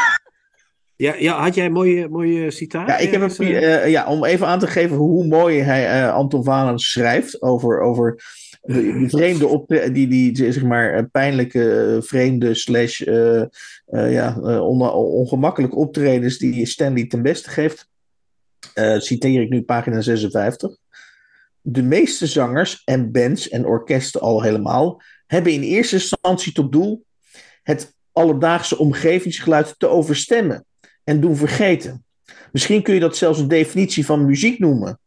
[1.03, 2.87] ja, ja, had jij een mooie, mooie citaat?
[2.87, 3.83] Ja, ik heb hem, eh?
[3.83, 7.81] eh, ja, om even aan te geven hoe mooi hij, eh, Anton Valens schrijft over,
[7.81, 8.23] over
[8.61, 12.99] die vreemde optre- die, die zeg maar pijnlijke, vreemde slash
[13.91, 17.89] ja, on- ongemakkelijke optredens die Stanley ten beste geeft.
[18.97, 20.77] Citeer ik nu pagina 56.
[21.61, 27.05] De meeste zangers en bands en orkesten al helemaal hebben in eerste instantie tot doel
[27.63, 30.65] het alledaagse omgevingsgeluid te overstemmen
[31.03, 32.05] en doen vergeten.
[32.51, 34.99] Misschien kun je dat zelfs een definitie van muziek noemen.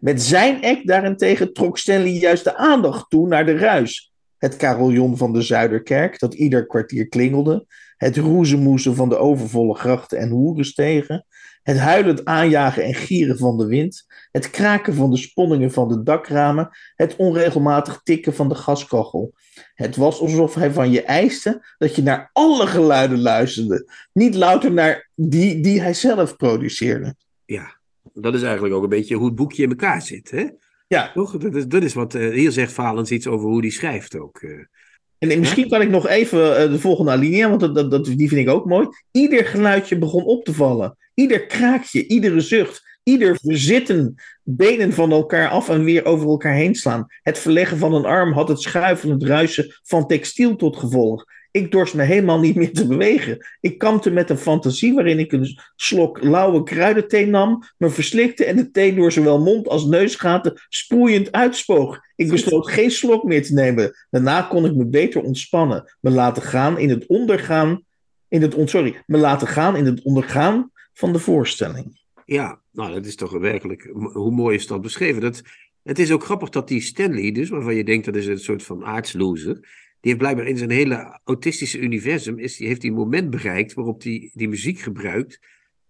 [0.00, 4.12] Met zijn act daarentegen trok Stanley juist de aandacht toe naar de ruis.
[4.38, 7.66] Het carillon van de Zuiderkerk, dat ieder kwartier klingelde.
[7.96, 11.26] Het roezemoezen van de overvolle grachten en hoerenstegen.
[11.68, 14.06] Het huilend aanjagen en gieren van de wind.
[14.30, 16.68] Het kraken van de sponningen van de dakramen.
[16.94, 19.34] Het onregelmatig tikken van de gaskachel.
[19.74, 23.90] Het was alsof hij van je eiste dat je naar alle geluiden luisterde.
[24.12, 27.14] Niet louter naar die die hij zelf produceerde.
[27.44, 27.78] Ja,
[28.12, 30.30] dat is eigenlijk ook een beetje hoe het boekje in elkaar zit.
[30.30, 30.46] Hè?
[30.86, 31.36] Ja, Toch?
[31.36, 34.38] Dat is, dat is wat eh, hier zegt Valens iets over hoe hij schrijft ook.
[34.38, 35.30] eh.
[35.32, 38.28] en misschien kan ik nog even eh, de volgende alinea, want dat, dat, dat, die
[38.28, 38.88] vind ik ook mooi.
[39.10, 40.96] Ieder geluidje begon op te vallen.
[41.18, 46.74] Ieder kraakje, iedere zucht, ieder verzitten, benen van elkaar af en weer over elkaar heen
[46.74, 47.06] slaan.
[47.22, 51.24] Het verleggen van een arm had het schuiven, het ruisen van textiel tot gevolg.
[51.50, 53.46] Ik dorst me helemaal niet meer te bewegen.
[53.60, 58.56] Ik kampte met een fantasie waarin ik een slok lauwe kruidenthee nam, me verslikte en
[58.56, 62.00] de thee door zowel mond als neusgaten sproeiend uitspoog.
[62.16, 63.92] Ik besloot geen slok meer te nemen.
[64.10, 67.82] Daarna kon ik me beter ontspannen, me laten gaan in het ondergaan,
[68.28, 72.00] in het, on- sorry, me laten gaan in het ondergaan van de voorstelling.
[72.24, 73.90] Ja, nou, dat is toch werkelijk.
[74.12, 75.20] Hoe mooi is dat beschreven?
[75.20, 75.42] Dat,
[75.82, 78.62] het is ook grappig dat die Stanley, dus waarvan je denkt dat is een soort
[78.62, 79.54] van aardsloser.
[80.00, 82.38] Die heeft blijkbaar in zijn hele autistische universum.
[82.38, 85.38] Is, die heeft een moment bereikt waarop hij die muziek gebruikt.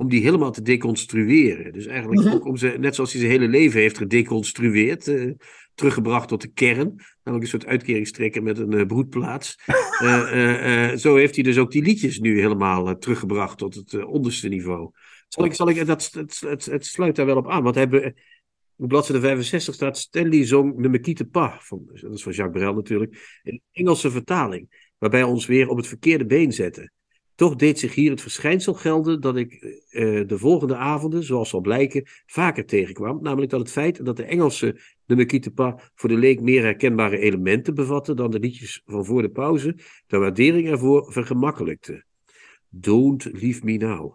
[0.01, 1.73] om die helemaal te deconstrueren.
[1.73, 2.35] Dus eigenlijk Mhm.
[2.35, 5.09] ook om ze, net zoals hij zijn hele leven heeft gedeconstrueerd.
[5.09, 5.31] eh,
[5.78, 6.94] teruggebracht tot de kern.
[7.22, 9.56] Namelijk een soort uitkeringstrekker met een eh, broedplaats.
[9.98, 14.48] Eh, eh, zo heeft hij dus ook die liedjes nu helemaal teruggebracht tot het onderste
[14.48, 14.90] niveau.
[15.28, 17.62] Zal ik, zal ik, dat, het, het, sluit daar wel op aan.
[17.62, 18.14] Want hij, be-
[18.76, 21.52] op bladzijde 65 staat Stanley zong Ne me quitte pas.
[21.58, 23.40] Van, dat is van Jacques Brel natuurlijk.
[23.42, 24.92] Een Engelse vertaling.
[24.98, 26.90] Waarbij ons weer op het verkeerde been zette.
[27.38, 31.61] Toch deed zich hier het verschijnsel gelden dat ik eh, de volgende avonden, zoals zal
[31.61, 33.22] blijken, vaker tegenkwam.
[33.22, 36.62] Namelijk dat het feit dat de Engelse Ne me quitte pas voor de leek meer
[36.62, 42.05] herkenbare elementen bevatte dan de liedjes van voor de pauze, de waardering ervoor vergemakkelijkte.
[42.68, 44.14] Don't leave me now.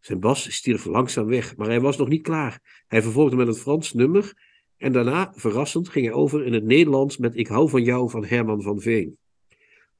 [0.00, 2.84] Zijn bas stierf langzaam weg, maar hij was nog niet klaar.
[2.86, 4.32] Hij vervolgde met het Frans nummer
[4.76, 8.24] en daarna, verrassend, ging hij over in het Nederlands met Ik hou van jou van
[8.24, 9.19] Herman van Veen.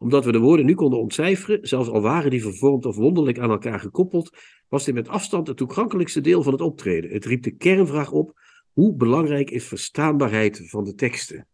[0.02, 3.50] Omdat we de woorden nu konden ontcijferen, zelfs al waren die vervormd of wonderlijk aan
[3.50, 4.36] elkaar gekoppeld,
[4.68, 7.10] was dit met afstand het toegankelijkste deel van het optreden.
[7.10, 8.40] Het riep de kernvraag op:
[8.72, 11.46] hoe belangrijk is verstaanbaarheid van de teksten?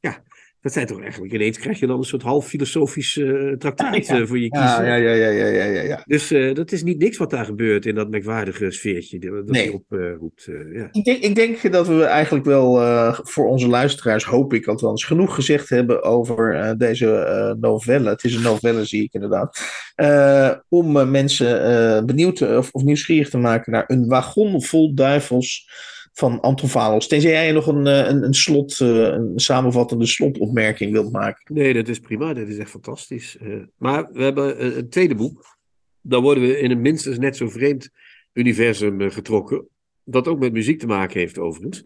[0.00, 0.22] Ja,
[0.64, 4.14] dat zijn toch eigenlijk ineens krijg je dan een soort half filosofisch eh traktaat Ja,
[4.14, 4.20] ja.
[4.20, 4.84] eh, voor je kiezen.
[4.84, 6.02] Ja, ja, ja, ja, ja, ja, ja.
[6.06, 9.72] Dus eh, dat is niet niks wat daar gebeurt in dat merkwaardige sfeertje dat Nee.
[9.72, 10.46] oproept.
[10.46, 10.88] eh, ja.
[10.92, 15.04] Ik denk, ik denk dat we eigenlijk wel eh, voor onze luisteraars, hoop ik althans,
[15.04, 18.08] genoeg gezegd hebben over eh, deze eh, novelle.
[18.08, 19.58] Het is een novelle, zie ik inderdaad.
[19.94, 24.94] Eh, om eh, mensen eh, benieuwd of, of nieuwsgierig te maken naar een wagon vol
[24.94, 25.68] duivels
[26.14, 27.08] van Anton Valos.
[27.08, 31.54] Tenzij jij nog een, eh, een, een slot, eh, een samenvattende slotopmerking wilt maken.
[31.54, 32.34] Nee, dat is prima.
[32.34, 33.36] Dat is echt fantastisch.
[33.36, 35.58] Eh, maar we hebben een tweede boek.
[36.00, 37.90] Dan worden we in een minstens net zo vreemd
[38.32, 39.68] universum getrokken.
[40.04, 41.82] Dat ook met muziek te maken heeft, overigens.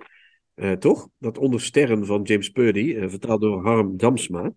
[0.78, 1.08] Toch?
[1.18, 4.52] Dat Onder Sterren van James Purdy, vertaald door Harm Damsma.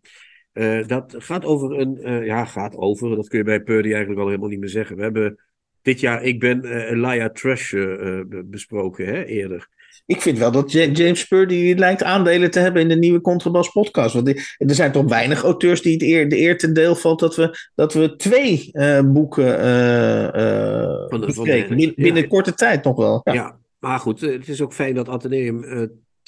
[0.87, 2.25] Dat gaat over een.
[2.25, 3.15] ja, gaat over.
[3.15, 4.95] Dat kun je bij Purdy eigenlijk al helemaal niet meer zeggen.
[4.95, 5.39] We hebben
[5.81, 9.67] dit jaar Ik ben eh, Elia Trash eh, eh, besproken, hè, eerder.
[10.05, 13.21] Ik vind wel dat Ja- James Purdy die lijkt aandelen te hebben in de nieuwe
[13.21, 14.13] Contrabas podcast.
[14.13, 17.19] Want die- er zijn toch weinig auteurs die het eer, de eer ten deel valt
[17.19, 21.67] dat we, dat we twee eh, boeken eh eh, Van de- bespreken.
[21.67, 22.27] van de- Bin- binnen ja.
[22.27, 23.21] korte tijd nog wel.
[23.23, 23.33] Ja.
[23.33, 25.81] Ja, maar goed, het is ook fijn dat Atheneum eh,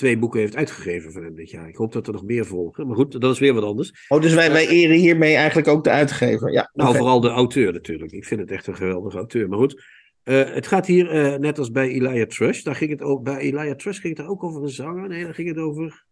[0.04, 1.68] twee boeken heeft uitgegeven van hem dit jaar.
[1.68, 2.88] Ik hoop dat er nog meer volgen.
[2.88, 4.06] Maar goed, dat is weer wat anders.
[4.08, 6.52] Oh, dus wij, wij eren hiermee eigenlijk ook de uitgever.
[6.52, 8.12] Ja, Nou, vooral de auteur natuurlijk.
[8.12, 9.50] Ik vind het echt een geweldige auteur.
[9.50, 9.84] Maar goed,
[10.24, 14.00] het gaat hier, net als bij Elijah Trush, daar ging het ook, bij Elijah Trush
[14.00, 15.08] ging het ook over een zanger.
[15.08, 16.06] Nee, daar ging het over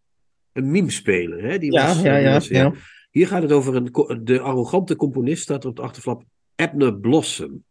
[0.52, 1.42] een meme-speler.
[1.42, 1.58] Hè?
[1.58, 2.72] Die ja, was, ja, ja, was, ja.
[3.10, 6.22] Hier gaat het over een, de arrogante componist, staat op de achterflap,
[6.56, 7.64] Abner Blossom.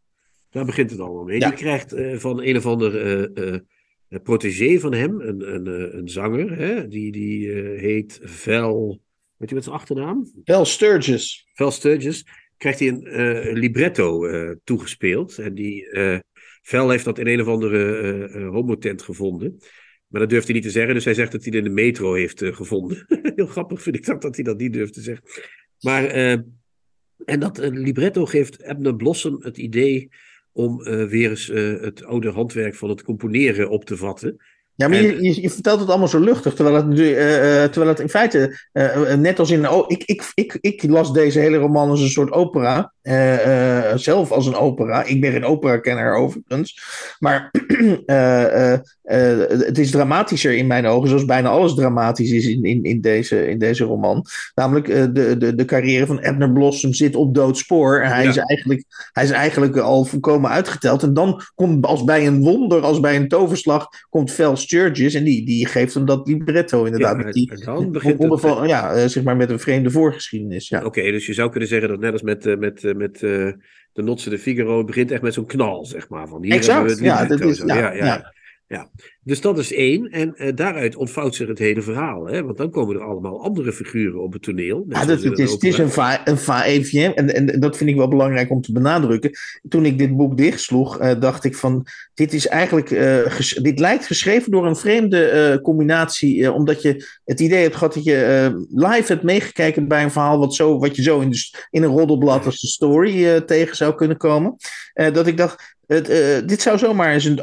[0.50, 1.40] Daar begint het allemaal mee.
[1.40, 1.48] Ja.
[1.48, 2.96] Die krijgt uh, van een of ander
[4.20, 6.88] protégé van hem, een, een, een zanger, hè?
[6.88, 9.02] die, die heet Vel.
[9.38, 10.32] Weet je wat zijn achternaam?
[10.44, 11.48] Vel Sturgis.
[11.54, 12.26] Vel Sturgis.
[12.58, 14.28] Krijgt hij een libretto
[14.64, 15.38] toegespeeld.
[15.38, 15.88] En die
[16.62, 19.58] Vel heeft dat in een of andere homotent gevonden.
[20.08, 21.82] Maar dat durft hij niet te zeggen, dus hij zegt dat hij het in de
[21.82, 23.06] metro heeft gevonden.
[23.36, 25.26] Heel grappig vind ik dat, dat hij dat niet durft te zeggen.
[25.80, 26.06] Maar,
[27.26, 30.10] en dat libretto geeft Ebner Blossom het idee
[30.54, 31.48] om weer eens
[31.82, 34.38] het oude handwerk van het componeren op te vatten.
[34.76, 36.96] Ja, maar en, je, je, vertelt het allemaal zo luchtig, terwijl het,
[37.72, 38.58] terwijl het in feite,
[39.18, 39.70] net als in...
[39.70, 42.94] Oh, ik, ik, ik, ik las deze hele roman als een soort opera,
[43.96, 45.04] zelf als een opera.
[45.04, 46.82] Ik ben geen opera-kenner overigens,
[47.20, 48.74] maar Uh,
[49.68, 53.48] het is dramatischer in mijn ogen, zoals bijna alles dramatisch is in, in, in, deze,
[53.48, 54.26] in deze roman.
[54.56, 58.00] Namelijk, de, de, de carrière van Abner Blossom zit op doodspoor.
[58.00, 58.30] En hij, ja.
[58.30, 61.04] is eigenlijk, hij is eigenlijk al volkomen uitgeteld.
[61.04, 65.14] En dan komt als bij een wonder, als bij een toverslag, komt Vel Sturgis.
[65.14, 67.18] En die, die geeft hem dat libretto inderdaad.
[67.18, 68.40] Ja, die, dan begint het...
[68.40, 70.70] van, ja, zeg maar met een vreemde voorgeschiedenis.
[70.70, 70.78] Ja.
[70.78, 72.60] Oké, okay, dus je zou kunnen zeggen dat net als met...
[72.60, 73.58] met, met de
[73.94, 76.28] Notse de Figaro, begint echt met zo'n knal, zeg maar.
[76.28, 78.34] Van hier exact, hebben we ja, dat is, ja, ja, ja.
[78.68, 78.90] Ja,
[79.24, 80.10] dus dat is één.
[80.10, 82.26] En uh, daaruit ontvouwt zich het hele verhaal.
[82.26, 82.44] Hè?
[82.44, 84.86] Want dan komen er allemaal andere figuren op het toneel.
[84.90, 87.16] Ja, dat, het, is, het is een va-et-vient.
[87.16, 89.32] En, en dat vind ik wel belangrijk om te benadrukken.
[89.70, 91.86] Toen ik dit boek dichtsloeg, uh, dacht ik van...
[92.14, 92.90] Dit is eigenlijk...
[92.90, 96.52] Uh, dit lijkt geschreven door een vreemde combinatie.
[96.52, 100.40] omdat je het idee hebt gehad dat je live hebt meegekeken bij een verhaal...
[100.40, 103.96] wat, zo, wat je zo in, de, in een roddelblad als de story tegen zou
[103.96, 104.56] kunnen komen.
[104.94, 105.80] dat ik dacht...
[105.88, 106.06] Het,
[106.48, 107.40] dit zou zomaar eens een.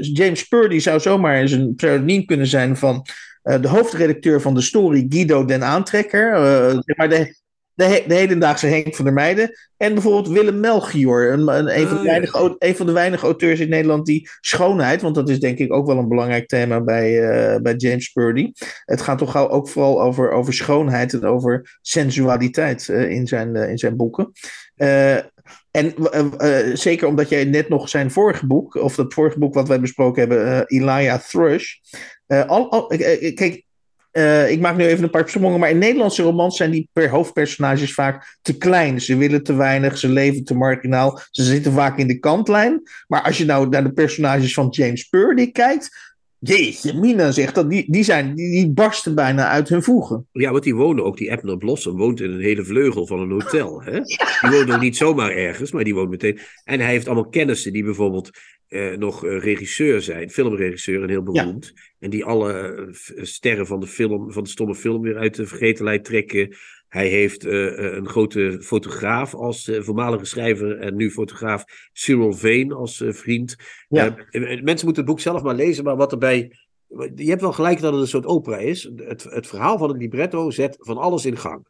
[0.00, 3.06] James Purdy zou zomaar eens een pseudoniem kunnen zijn van
[3.44, 6.36] uh, de hoofdredacteur van de story, Guido den Aantrekker.
[6.84, 7.38] zeg maar de,
[7.74, 9.50] de, de, hedendaagse Henk van der Meijden.
[9.76, 12.54] En bijvoorbeeld Willem Melchior, een, een, een, van de weinige, oh, ja.
[12.58, 15.86] een van de weinige auteurs in Nederland die schoonheid, want dat is denk ik ook
[15.86, 17.20] wel een belangrijk thema bij,
[17.62, 18.52] bij James Purdy.
[18.84, 23.96] Het gaat toch ook vooral over, over schoonheid en over sensualiteit in, zijn, in zijn
[23.96, 24.32] boeken.
[25.70, 29.54] En uh, uh, zeker omdat jij net nog zijn vorige boek, of dat vorige boek
[29.54, 31.74] wat wij besproken hebben, uh, Elijah Thrush.
[32.26, 32.86] al, al,
[33.34, 33.64] kijk,
[34.48, 37.94] ik maak nu even een paar sprongen, maar in Nederlandse romans zijn die per hoofdpersonages
[37.94, 39.00] vaak te klein.
[39.00, 42.82] Ze willen te weinig, ze leven te marginaal, ze zitten vaak in de kantlijn.
[43.06, 46.09] Maar als je nou naar de personages van James Purdy kijkt,
[46.42, 50.26] Jeetje, Mina zegt dat, die, die, zijn, die, die barsten bijna uit hun voegen.
[50.32, 53.30] Ja, want die wonen ook, die Abner Blossom woont in een hele vleugel van een
[53.30, 53.82] hotel.
[53.82, 54.00] Hè?
[54.40, 56.38] Die woont ook niet zomaar ergens, maar die woont meteen.
[56.64, 58.30] En hij heeft allemaal kennissen die bijvoorbeeld
[58.68, 61.72] eh, nog uh, regisseur zijn, filmregisseur en heel beroemd.
[61.74, 61.82] Ja.
[61.98, 65.46] En die alle uh, sterren van de film, van de stomme film weer uit de
[65.46, 66.56] vergetelheid trekken.
[66.90, 72.74] Hij heeft uh, een grote fotograaf als uh, voormalige schrijver en nu fotograaf Cyril Vane
[72.74, 73.56] als uh, vriend.
[73.88, 74.14] Ja.
[74.30, 76.56] mensen moeten het boek zelf maar lezen, maar wat erbij.
[77.14, 78.90] Je hebt wel gelijk dat het een soort opera is.
[78.96, 81.66] Het, het verhaal van het libretto zet van alles in gang.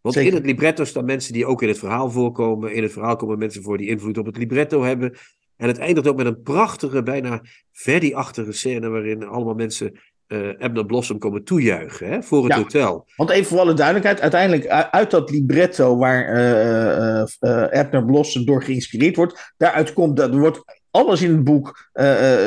[0.00, 0.30] Want Zeker.
[0.30, 2.72] in het libretto staan mensen die ook in het verhaal voorkomen.
[2.72, 5.16] In het verhaal komen mensen voor die invloed op het libretto hebben.
[5.56, 9.98] En het eindigt ook met een prachtige, bijna Verdi-achtige scène waarin allemaal mensen
[10.28, 13.06] uh, Ebner Blossom komen toejuichen hè, voor het ja, hotel.
[13.16, 18.62] Want even voor alle duidelijkheid, uiteindelijk uit dat libretto waar uh, uh, Ebner Blossom door
[18.62, 21.90] geïnspireerd wordt, daaruit komt dat er wordt alles in het boek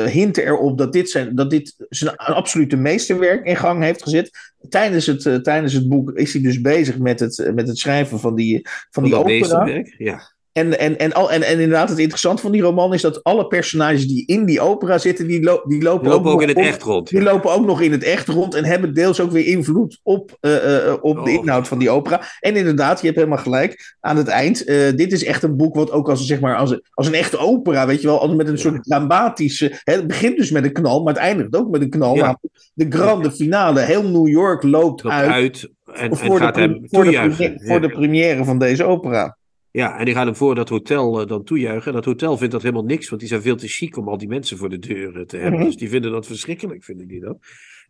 [0.06, 4.30] hinten erop dat dit, zijn, dat dit zijn absolute meesterwerk in gang heeft gezet.
[4.68, 8.34] Tijdens het, tijdens het boek is hij dus bezig met het, met het schrijven van
[8.34, 9.38] die, van die opera.
[9.38, 10.32] meesterwerk, ja.
[10.52, 13.46] En, en, en, al, en, en inderdaad, het interessante van die roman is dat alle
[13.46, 16.48] personages die in die opera zitten, die, lo die lopen, die lopen ook, ook in
[16.48, 17.08] het op, echt rond.
[17.08, 20.36] Die lopen ook nog in het echt rond en hebben deels ook weer invloed op,
[20.40, 21.24] uh, uh, op oh.
[21.24, 22.22] de inhoud van die opera.
[22.40, 24.68] En inderdaad, je hebt helemaal gelijk aan het eind.
[24.68, 27.14] Uh, dit is echt een boek wat ook als, zeg maar, als, een, als een
[27.14, 29.80] echte opera, weet je wel, als met een soort dramatische.
[29.84, 32.16] Hè, het begint dus met een knal, maar het eindigt ook met een knal.
[32.16, 32.38] Ja.
[32.74, 35.30] De grande finale, heel New York loopt uit.
[35.30, 39.38] uit en, voor, en gaat de, hem voor, de, voor de première van deze opera.
[39.72, 41.86] Ja, en die gaan hem voor dat hotel uh, dan toejuichen.
[41.86, 44.18] En dat hotel vindt dat helemaal niks, want die zijn veel te chic om al
[44.18, 45.58] die mensen voor de deur te hebben.
[45.58, 45.68] Mhm.
[45.68, 47.38] Dus die vinden dat verschrikkelijk, vinden die dat.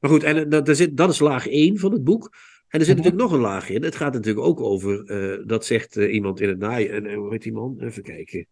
[0.00, 2.34] Maar goed, en uh, dat, zit, dat is laag 1 van het boek.
[2.68, 3.04] En er zit Mhm.
[3.06, 3.82] natuurlijk nog een laag in.
[3.82, 6.86] Het gaat natuurlijk ook over, uh, dat zegt iemand in het naai.
[6.86, 7.76] En hoe heet die man?
[7.80, 8.46] Even kijken.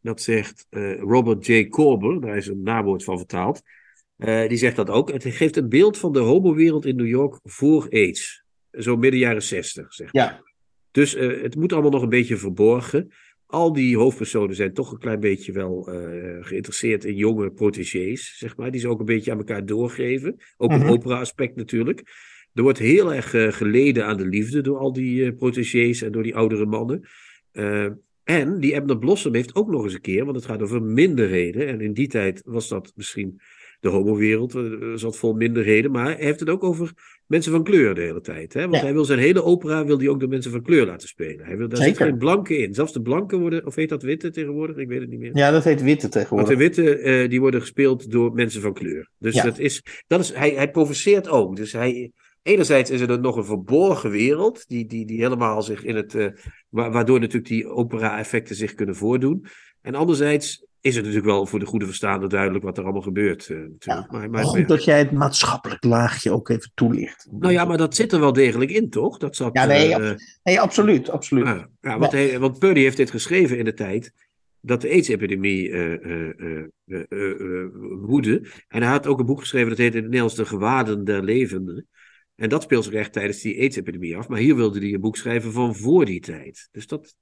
[0.00, 0.66] dat zegt
[1.00, 1.68] Robert J.
[1.68, 3.62] Corber, daar is een nawoord van vertaald.
[4.48, 5.12] die zegt dat ook.
[5.12, 8.42] Het geeft een beeld van de homowereld in New York voor AIDS.
[8.70, 10.42] Zo midden jaren 60, zeg Ja.
[10.98, 13.10] Dus uh, het moet allemaal nog een beetje verborgen.
[13.46, 18.56] al die hoofdpersonen zijn toch een klein beetje wel uh, geïnteresseerd in jonge protégés, zeg
[18.56, 20.36] maar, die ze ook een beetje aan elkaar doorgeven.
[20.56, 20.88] Ook een Mhm.
[20.90, 22.02] opera-aspect natuurlijk.
[22.54, 26.12] Er wordt heel erg eh, geleden aan de liefde door al die eh protégés en
[26.12, 27.08] door die oudere mannen.
[27.52, 27.86] Eh,
[28.24, 31.66] en die Ebner Blossom heeft ook nog eens een keer, want het gaat over minderheden.
[31.66, 33.40] En in die tijd was dat misschien
[33.80, 34.62] de homowereld, eh,
[34.94, 35.90] zat vol minderheden.
[35.90, 36.92] Maar hij heeft het ook over
[37.28, 38.52] mensen van kleur de hele tijd.
[38.52, 38.60] Hè?
[38.60, 38.80] Want Ja.
[38.82, 41.46] hij wil zijn hele opera wil hij ook door mensen van kleur laten spelen.
[41.46, 42.06] Hij wil, daar zit Zeker.
[42.06, 42.74] geen blanke in.
[42.74, 44.76] Zelfs de blanken worden, of heet dat witte tegenwoordig?
[44.76, 45.36] Ik weet het niet meer.
[45.36, 46.48] Ja, dat heet witte Want tegenwoordig.
[46.48, 49.08] de witte, eh, die worden gespeeld door mensen van kleur.
[49.18, 49.42] Dus Ja.
[49.42, 51.56] dat is, dat is hij, hij provoceert ook.
[51.56, 52.12] Dus hij,
[52.42, 56.14] enerzijds is er dan nog een verborgen wereld, die, die, die helemaal zich in het,
[56.14, 56.26] eh,
[56.68, 59.44] wa- waardoor natuurlijk die opera-effecten zich kunnen voordoen.
[59.82, 63.48] En anderzijds is het natuurlijk wel voor de goede verstaander duidelijk wat er allemaal gebeurt.
[63.48, 63.84] natuurlijk.
[63.84, 67.28] Ja, maar, maar, goed dat jij het maatschappelijk laagje ook even toelicht.
[67.30, 69.18] nou ja, maar dat zit er wel degelijk in, toch?
[69.18, 71.46] Dat zat, Ja, nee, eh, Nee, absoluut, absoluut.
[71.46, 74.12] Ja, ja, want, hij, want Purdy heeft dit geschreven in de tijd
[74.60, 76.64] dat de AIDS-epidemie eh,
[78.00, 78.48] woedde.
[78.68, 81.24] En hij had ook een boek geschreven dat heet in het Nederlands De Gewaden der
[81.24, 81.86] Levenden.
[82.34, 84.28] En dat speelt zich echt tijdens die AIDS-epidemie af.
[84.28, 86.68] Maar hier wilde hij een boek schrijven van voor die tijd.
[86.72, 87.16] Dus dat,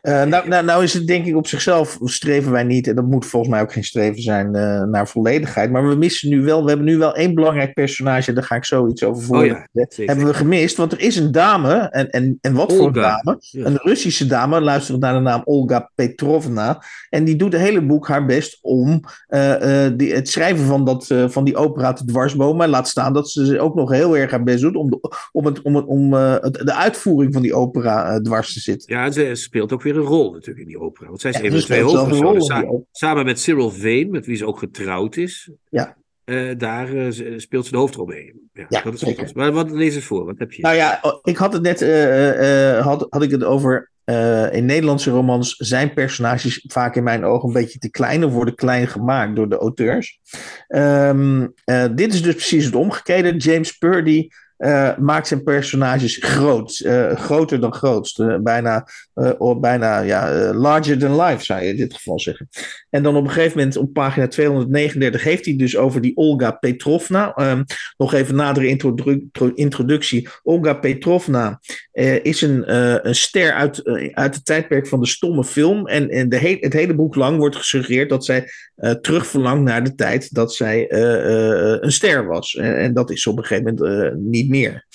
[0.00, 3.04] Eh, nou, nou, nou is het denk ik op zichzelf streven wij niet, en dat
[3.06, 5.70] moet volgens mij ook geen streven zijn eh, naar volledigheid.
[5.70, 8.64] Maar we missen nu wel, we hebben nu wel één belangrijk personage, daar ga ik
[8.64, 9.38] zoiets over voor.
[9.38, 10.06] Oh ja, zeker.
[10.06, 13.36] hebben we gemist, want er is een dame, en, en, en wat voor dame?
[13.40, 13.64] Ja.
[13.64, 16.82] Een Russische dame, luisterend naar de naam Olga Petrovna.
[17.10, 21.14] En die doet het hele boek haar best om eh, die, het schrijven van, dat,
[21.26, 22.56] van die opera te dwarsbomen.
[22.56, 24.98] Maar laat staan dat ze ook nog heel erg haar best doet om, de,
[25.32, 28.96] om, het, om, het, om het- de uitvoering van die opera dwars te zitten.
[28.96, 31.06] ja, ze speelt ook weer een rol natuurlijk in die opera.
[31.08, 32.42] Want zij is Ja, een van ze de twee hoofdpersonen.
[32.42, 35.50] Sa- samen met Cyril Vane, met wie ze ook getrouwd is.
[35.70, 35.96] Ja.
[36.24, 38.32] Eh, daar eh, speelt ze de hoofdrol mee.
[38.52, 39.30] Ja, Ja, dat is zeker.
[39.34, 40.24] Maar wat lees eens voor?
[40.24, 40.62] Wat heb je?
[40.62, 43.92] Nou ja, ik had het net, eh, had, had ik het over.
[44.50, 48.54] in Nederlandse romans zijn personages vaak in mijn ogen een beetje te klein of worden
[48.54, 50.20] klein gemaakt door de auteurs.
[50.68, 53.36] Ehm, eh, dit is dus precies het omgekeerde.
[53.36, 58.20] James Purdy eh, maakt zijn personages groot, eh, groter dan grootst.
[58.20, 58.86] Eh, bijna
[59.60, 62.48] bijna ja, larger than life, zou je in dit geval zeggen.
[62.90, 66.50] En dan op een gegeven moment op pagina 239 heeft hij dus over die Olga
[66.50, 67.34] Petrovna.
[67.34, 67.62] Ehm,
[67.96, 70.28] nog even nadere introdu- introductie.
[70.42, 71.60] Olga Petrovna
[72.22, 72.74] is een,
[73.08, 75.86] een ster uit, uit het tijdperk van de stomme film.
[75.86, 78.48] En, en de he- het hele boek lang wordt gesuggereerd dat zij
[79.00, 80.92] terugverlangt naar de tijd dat zij
[81.82, 82.54] een ster was.
[82.54, 84.12] En, en dat is op een gegeven moment eh,
[84.48, 84.86] meer.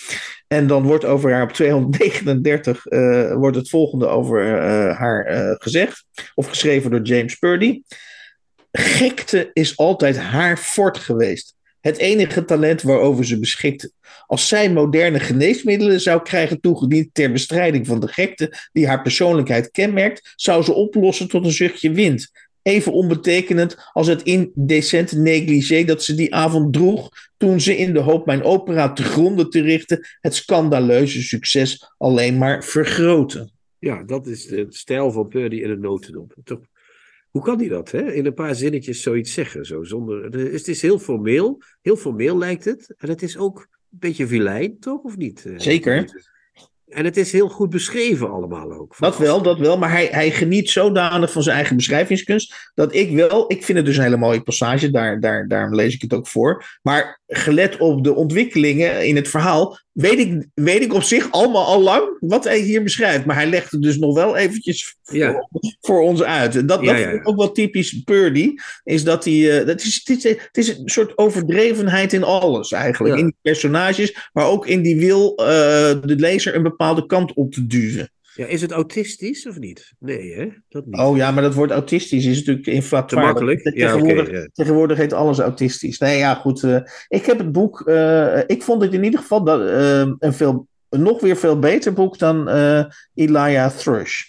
[0.48, 5.56] En dan wordt over haar op 239 eh, wordt het volgende over eh, haar eh,
[5.58, 6.06] gezegd.
[6.36, 7.82] Of geschreven door James Purdy.
[8.72, 11.56] Gekte is altijd haar fort geweest.
[11.82, 13.92] Het enige talent waarover ze beschikte.
[14.26, 19.72] Als zij moderne geneesmiddelen zou krijgen toegediend ter bestrijding van de gekte die haar persoonlijkheid
[19.72, 22.32] kenmerkt, zou ze oplossen tot een zuchtje wind.
[22.62, 28.00] Even onbetekenend als het indecente negligé dat ze die avond droeg toen ze in de
[28.00, 33.52] hoop mijn opera te gronden te richten het scandaleuze succes alleen maar vergroten.
[33.80, 36.36] Ja, dat is de stijl van Purdy in een notendop.
[36.44, 36.60] Toch?
[37.30, 38.14] Hoe kan hij dat, hè?
[38.14, 40.24] In een paar zinnetjes zoiets zeggen, zo zonder...
[40.52, 42.94] Het is heel formeel, heel formeel lijkt het.
[42.98, 45.04] En het is ook een beetje vilijn, toch?
[45.04, 45.46] Of niet?
[45.46, 46.24] Eh, Zeker.
[46.90, 48.96] En het is heel goed beschreven allemaal ook.
[49.00, 49.78] Dat wel, dat wel.
[49.78, 52.72] Maar hij, hij geniet zodanig van zijn eigen beschrijvingskunst.
[52.76, 54.92] Dat ik wel, ik vind het dus een hele mooie passage.
[54.92, 56.80] Daar, daar, daarom lees ik het ook voor.
[56.82, 59.78] Maar gelet op de ontwikkelingen in het verhaal.
[59.92, 63.26] Weet ik, weet ik op zich allemaal al lang wat hij hier beschrijft.
[63.26, 65.32] Maar hij legt het dus nog wel eventjes Ja.
[65.32, 66.56] voor, voor ons uit.
[66.56, 68.54] En dat, Ja, dat ja, vind ik ook wel typisch Purdy.
[68.84, 69.60] Is dat hij.
[69.60, 73.18] eh, dat is, het, is, het is een soort overdrevenheid in alles eigenlijk.
[73.18, 74.30] In die personages.
[74.34, 75.46] Maar ook in die wil eh,
[76.02, 78.12] de lezer een bepaalde kant op te duwen.
[78.36, 79.94] Ja, is het autistisch of niet?
[80.00, 80.48] Nee, hè?
[80.70, 81.00] Dat niet.
[81.00, 83.28] Oh ja, maar dat woord autistisch is natuurlijk inflatoire.
[83.28, 83.76] Te makkelijk?
[83.78, 84.48] Ja, Tegenwoordig, ja.
[84.54, 85.98] tegenwoordig heet alles autistisch.
[86.00, 86.64] Nee, ja, goed.
[86.64, 87.82] eh, ik heb het boek.
[87.82, 91.60] eh, ik vond het in ieder geval dat, eh, een, veel, een nog weer veel
[91.60, 92.48] beter boek dan
[93.14, 94.24] Elijah Thrush.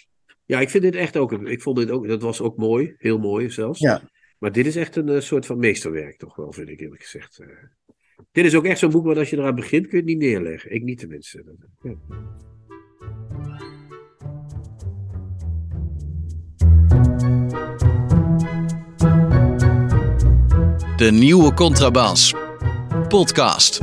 [0.45, 1.31] Ja, ik vind dit echt ook...
[1.31, 2.07] Ik vond dit ook...
[2.07, 2.95] Dat was ook mooi.
[2.97, 3.79] Heel mooi zelfs.
[3.79, 4.01] Ja.
[4.37, 7.39] Maar dit is echt een soort van meesterwerk toch wel, vind ik eerlijk gezegd.
[8.31, 10.29] Dit is ook echt zo'n boek waar als je eraan begint kun je het niet
[10.29, 10.71] neerleggen.
[10.71, 11.43] Ik niet tenminste.
[11.81, 11.93] Ja.
[20.95, 22.33] De nieuwe contrabas.
[23.07, 23.79] Podcast.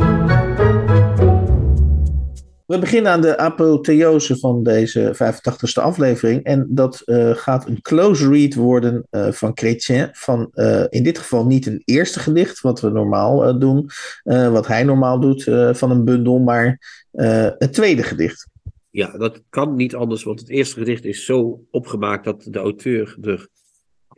[2.66, 6.44] We beginnen aan de apotheose van deze 85ste aflevering.
[6.44, 10.08] En dat eh, gaat een close read worden eh, van Chrétien.
[10.12, 13.90] Van eh, in dit geval niet een eerste gedicht, wat we normaal eh, doen.
[14.22, 16.78] eh, wat hij normaal doet eh, van een bundel, maar
[17.10, 18.46] eh, het tweede gedicht.
[18.90, 23.16] Ja, dat kan niet anders, want het eerste gedicht is zo opgemaakt dat de auteur
[23.20, 23.48] er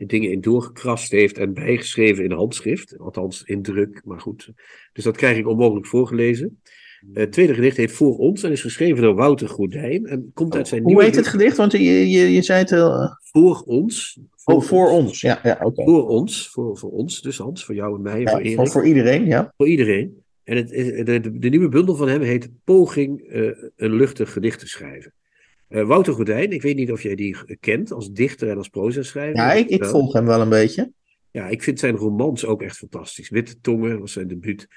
[0.05, 2.97] dingen in doorgekrast heeft en bijgeschreven in handschrift.
[2.99, 4.51] Althans in druk, maar goed.
[4.93, 6.61] Dus dat krijg ik onmogelijk voorgelezen.
[7.13, 10.05] Het tweede gedicht heet Voor ons en is geschreven door Wouter Goedijn.
[10.05, 11.57] En komt uit zijn Hoe nieuwe heet het gedicht?
[11.57, 12.91] Want je, je, je zei het heel...
[12.91, 14.19] eh, Voor ons.
[14.45, 15.21] Oh, voor ons.
[15.21, 15.83] Ja, ja oké.
[15.83, 18.55] Voor ons, voor, voor ons, dus Hans, voor jou en mij, en Ja, voor Erik.
[18.55, 19.53] voor, voor iedereen, ja.
[19.57, 20.23] Voor iedereen.
[20.43, 20.69] En het,
[21.05, 23.41] de, de nieuwe bundel van hem heet Poging eh,
[23.75, 25.13] een luchtig gedicht te schrijven.
[25.71, 29.35] Eh, Wouter Gordijn, ik weet niet of jij die kent als dichter en als proza-schrijver.
[29.35, 30.91] Ja, ik, ik volg hem wel een beetje.
[31.31, 33.29] Ja, ik vind zijn romans ook echt fantastisch.
[33.29, 34.67] Witte Tongen was zijn debuut.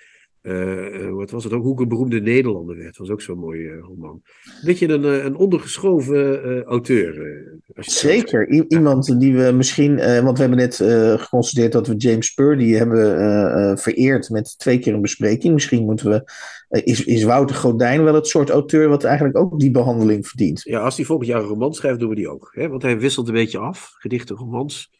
[0.45, 1.62] Eh, eh, wat was het ook?
[1.62, 2.97] Hoe ik een beroemde Nederlander werd.
[2.97, 4.22] was ook zo'n mooie eh, roman.
[4.64, 7.26] Beetje een, eh, een ondergeschoven eh, auteur.
[7.26, 7.82] eh.
[7.82, 8.53] Zeker.
[8.53, 9.99] I- iemand die we misschien...
[9.99, 14.30] eh, want we hebben net eh, geconstateerd dat we James Purdy hebben eh, eh, vereerd
[14.30, 15.55] met twee keer een bespreking.
[15.55, 16.30] Misschien moeten we...
[16.68, 20.62] eh, is, is Wouter Godijn wel het soort auteur wat eigenlijk ook die behandeling verdient?
[20.62, 22.51] Ja, als hij volgend jaar een roman schrijft, doen we die ook.
[22.55, 22.68] Hè?
[22.68, 23.90] Want hij wisselt een beetje af.
[23.95, 24.90] Gedichten, romans.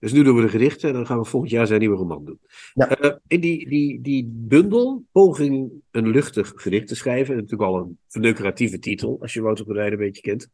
[0.00, 2.24] Dus nu doen we de gedichten en dan gaan we volgend jaar zijn nieuwe roman
[2.24, 2.38] doen.
[2.74, 2.98] Ja.
[2.98, 7.98] Eh, in die, die, die bundel, poging een luchtig gedicht te schrijven, natuurlijk al een
[8.08, 10.48] verneukeratieve titel, als je Wouter Gordijn een beetje kent,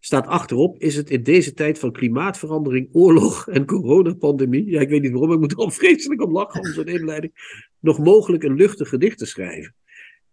[0.00, 5.02] staat achterop, is het in deze tijd van klimaatverandering, oorlog en coronapandemie, ja ik weet
[5.02, 7.32] niet waarom, ik moet er al vreselijk om lachen om zo'n inleiding,
[7.80, 9.74] nog mogelijk een luchtig gedicht te schrijven?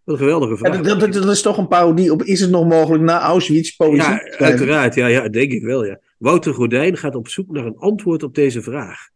[0.04, 0.80] Wat een geweldige Ja, vraag.
[0.80, 2.22] dat, dat, dat is toch een parodie op...
[2.22, 4.94] Is het nog mogelijk na Auschwitz poëzie Ja, uiteraard.
[4.94, 5.84] Ja, ja, denk ik wel.
[5.84, 6.00] Ja.
[6.20, 9.08] Wouter Gordijn gaat op zoek naar een antwoord op deze vraag.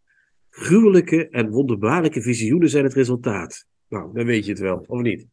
[0.51, 3.67] Gruwelijke en wonderbaarlijke visioenen zijn het resultaat.
[3.89, 5.27] Nou, dan weet je het wel, of niet?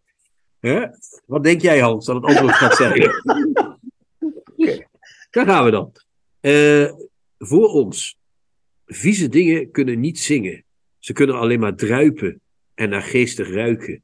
[0.60, 0.86] Hè?
[1.26, 3.02] Wat denk jij, Hans, dat het antwoord gaat zijn?
[5.32, 5.92] Daar gaan we dan.
[6.40, 6.94] Eh,
[7.38, 8.18] voor ons.
[8.86, 10.64] Vieze dingen kunnen niet zingen.
[11.00, 12.42] Ze kunnen alleen maar druipen
[12.74, 14.04] en naar geestig ruiken.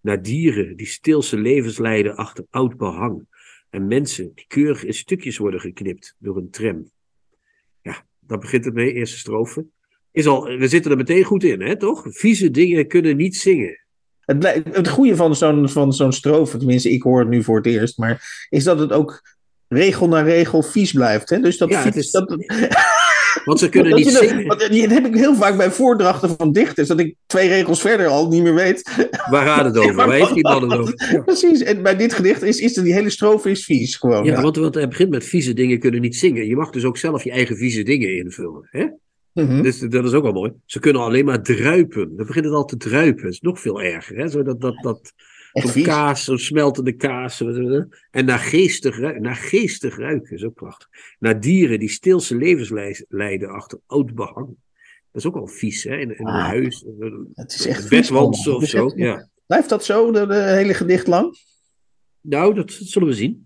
[0.00, 3.26] Naar dieren die stilse levens leiden achter oud behang.
[3.70, 6.90] En mensen die keurig in stukjes worden geknipt door een tram.
[8.28, 9.66] Daar begint het mee, eerste strofe.
[10.12, 12.02] Is al, we zitten er meteen goed in, hè, toch?
[12.08, 13.80] Vieze dingen kunnen niet zingen.
[14.20, 17.66] Het, het goede van zo'n van zo'n strofe, tenminste ik hoor het nu voor het
[17.66, 19.36] eerst, maar is dat het ook
[19.68, 21.30] regel na regel vies blijft.
[21.30, 21.40] Hè?
[21.40, 22.28] Dus dat, Ja, het vies- is- dat,
[23.44, 24.46] Want ze kunnen niet dat- zingen.
[24.46, 28.28] dat heb ik heel vaak bij voordrachten van dichters, dat ik twee regels verder al
[28.28, 29.06] niet meer weet.
[29.30, 29.94] Waar gaat het over?
[29.94, 30.94] Waar heeft die man het over?
[31.24, 34.24] Precies, en bij dit gedicht is, is die hele strofe is vies gewoon.
[34.24, 34.40] Ja, Ja.
[34.42, 36.46] want, want hij begint met vieze dingen kunnen niet zingen.
[36.46, 38.68] Je mag dus ook zelf je eigen vieze dingen invullen.
[38.70, 38.86] Hè?
[39.32, 39.62] Mhm.
[39.62, 40.52] Dus dat is ook wel mooi.
[40.66, 42.16] Ze kunnen alleen maar druipen.
[42.16, 43.22] Dan begint het al te druipen.
[43.22, 44.16] Dat is nog veel erger.
[44.16, 44.28] Hè?
[44.28, 45.12] Zo dat, dat, dat,
[45.52, 45.84] Echt vies.
[45.84, 47.40] kaas, zo'n smeltende kaas.
[48.10, 50.36] En naar geestig, naar geestig ruiken.
[50.36, 50.88] is ook prachtig.
[51.18, 54.46] Naar dieren die stilse levens lei- leiden achter oud behang.
[55.12, 55.96] Dat is ook wel vies, hè?
[55.96, 56.84] In, in een Ah, huis.
[57.34, 58.56] Het is echt allemaal.
[58.56, 58.92] of zo.
[58.94, 59.28] Ja.
[59.46, 61.36] Blijft dat zo, de, de hele gedicht lang?
[62.20, 63.44] Nou, dat zullen we zien.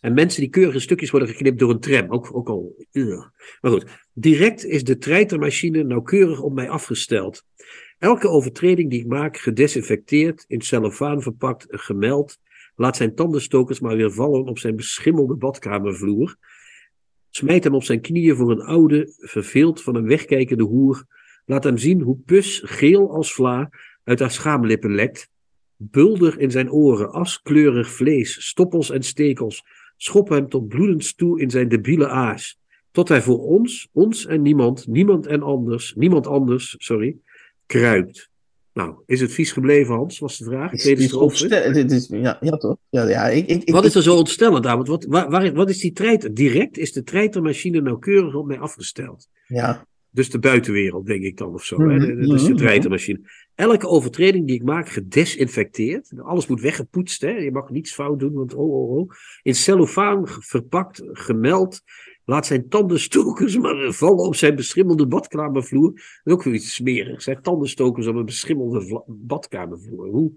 [0.00, 2.10] En mensen die keurig in stukjes worden geknipt door een tram.
[2.12, 2.86] Ook, ook al.
[2.92, 3.26] ugh.
[3.60, 7.42] Maar goed, direct is de treitermachine nauwkeurig op mij afgesteld.
[8.00, 12.38] Elke overtreding die ik maak, gedesinfecteerd, in cellofaan verpakt, gemeld,
[12.74, 16.36] laat zijn tandenstokers maar weer vallen op zijn beschimmelde badkamervloer.
[17.30, 21.04] Smijt hem op zijn knieën voor een oude, verveeld van een wegkijkende hoer.
[21.44, 23.70] Laat hem zien hoe pus, geel als vla,
[24.04, 25.30] uit haar schaamlippen lekt.
[25.76, 29.64] Bulder in zijn oren, askleurig vlees, stoppels en stekels.
[29.96, 32.58] Schop hem tot bloedens toe in zijn debiele aas.
[32.90, 37.16] Tot hij voor ons, ons en niemand, niemand en anders, niemand anders, sorry,
[37.70, 38.28] kruipt.
[38.72, 40.18] Nou, is het vies gebleven, Hans?
[40.18, 40.70] Was de vraag.
[40.70, 42.76] Het Tweede is dit is, ja, ja, toch?
[42.88, 44.76] Ja, ja, ik, ik, ik, Wat is er zo ontstellend aan?
[44.76, 46.34] Want wat, waar, waar- wat is die treiter?
[46.34, 49.28] Direct is de treitermachine nauwkeurig op mij afgesteld.
[49.46, 51.78] ja, Dus de buitenwereld, denk ik dan of zo.
[51.78, 53.20] Mhm, Dus de mhm, treitermachine.
[53.54, 56.12] Elke overtreding die ik maak, gedesinfecteerd.
[56.16, 57.20] Alles moet weggepoetst.
[57.20, 57.30] Hè?
[57.30, 59.10] Je mag niets fout doen, want oh, oh, oh.
[59.42, 61.80] In cellofaan verpakt, gemeld.
[62.30, 65.90] Laat zijn tandenstokers maar weer vallen op zijn beschimmelde badkamervloer.
[65.92, 67.24] Dat is ook weer iets smerigs.
[67.24, 70.06] Zijn tandenstokers op een beschimmelde badkamervloer.
[70.08, 70.30] Hoe?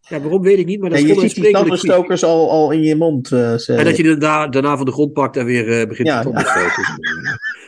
[0.00, 1.90] Ja, waarom weet ik niet, maar dat is je gewoon ziet die uitstekelijk vies.
[1.90, 3.32] tandenstokers al, al in je mond.
[3.32, 6.08] eh, ze- En dat je daarna, daarna van de grond pakt en weer eh, begint
[6.08, 6.34] Ja, te ja.
[6.34, 6.82] tandenstoken.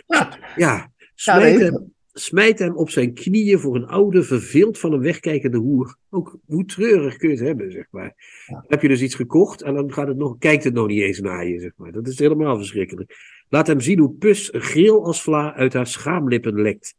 [0.06, 0.38] Ja.
[0.56, 1.64] Ja, smijt, nee.
[1.64, 5.96] hem, smijt hem op zijn knieën voor een oude, verveeld van een wegkijkende hoer.
[6.10, 8.14] Ook hoe treurig kun je het hebben, zeg maar.
[8.46, 11.00] Dan heb je dus iets gekocht en dan gaat het nog, kijkt het nog niet
[11.00, 11.92] eens naar je, zeg maar.
[11.92, 13.14] Dat is helemaal verschrikkelijk.
[13.48, 16.94] Laat hem zien hoe pus geel als vla uit haar schaamlippen lekt.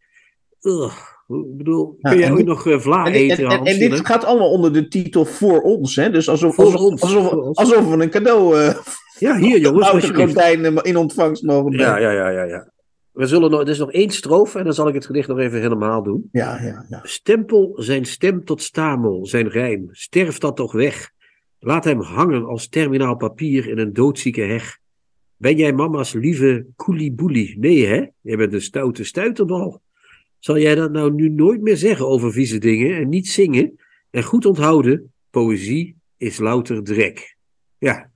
[0.62, 4.06] Ugh, ik bedoel, kun jij dit- nog eh, vla En, eten, en, en, en dit
[4.06, 5.96] gaat allemaal onder de titel Voor ons.
[5.96, 6.10] Hè?
[6.12, 7.58] Dus alsof, Voor alsof, ons, alsof, voor ons.
[7.58, 8.76] alsof we een cadeau uh,
[9.20, 10.34] Ja, hier jongens, alsjeblieft.
[10.34, 11.86] Gordijn eh, in ontvangst mogen brengen.
[11.88, 12.72] Ja, ja, ja, ja, ja.
[13.12, 15.40] We zullen nog, er is nog één strofe en dan zal ik het gedicht nog
[15.40, 16.30] even helemaal doen.
[16.32, 17.00] Ja, ja, ja.
[17.04, 19.88] Stempel zijn stem tot stamel, zijn rijm.
[19.92, 21.10] Sterf dat toch weg.
[21.60, 24.78] Laat hem hangen als terminaal papier in een doodzieke heg.
[25.38, 27.60] Ben jij mama's lieve koelieboelie?
[27.60, 28.06] Nee, hè?
[28.22, 29.82] Jij bent een stoute stuiterbal.
[30.40, 33.80] Zal jij dat nou nu nooit meer zeggen over vieze dingen en niet zingen?
[34.10, 37.38] En goed onthouden, poëzie is louter drek.
[37.78, 38.12] Ja,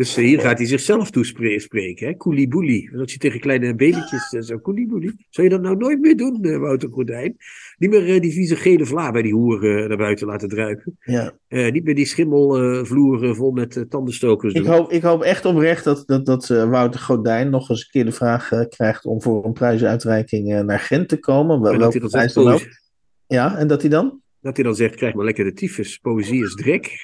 [0.00, 2.16] dus eh, hier gaat hij zichzelf toespreken, hè?
[2.16, 2.90] Koelieboelie.
[2.92, 5.26] Dat je tegen kleine babytjes zo koelieboelie.
[5.30, 7.36] Zou je dat nou nooit meer doen, uh, Wouter Gordijn?
[7.78, 10.98] Niet meer die vieze gele vla bij die hoeren naar buiten laten druipen.
[11.00, 11.32] Ja.
[11.48, 16.26] niet meer die schimmelvloer vol met tandenstokers ik hoop, ik hoop echt oprecht dat, dat,
[16.26, 20.80] dat Wouter Gordijn nog eens een keer de vraag krijgt om voor een prijsuitreiking naar
[20.80, 21.60] Gent te komen.
[21.60, 22.60] Wel, dan zegt, dan
[23.26, 24.20] Ja, en dat hij dan?
[24.40, 25.98] Dat hij dan zegt, krijg maar lekker de tyfus.
[25.98, 26.98] Poëzie is drek.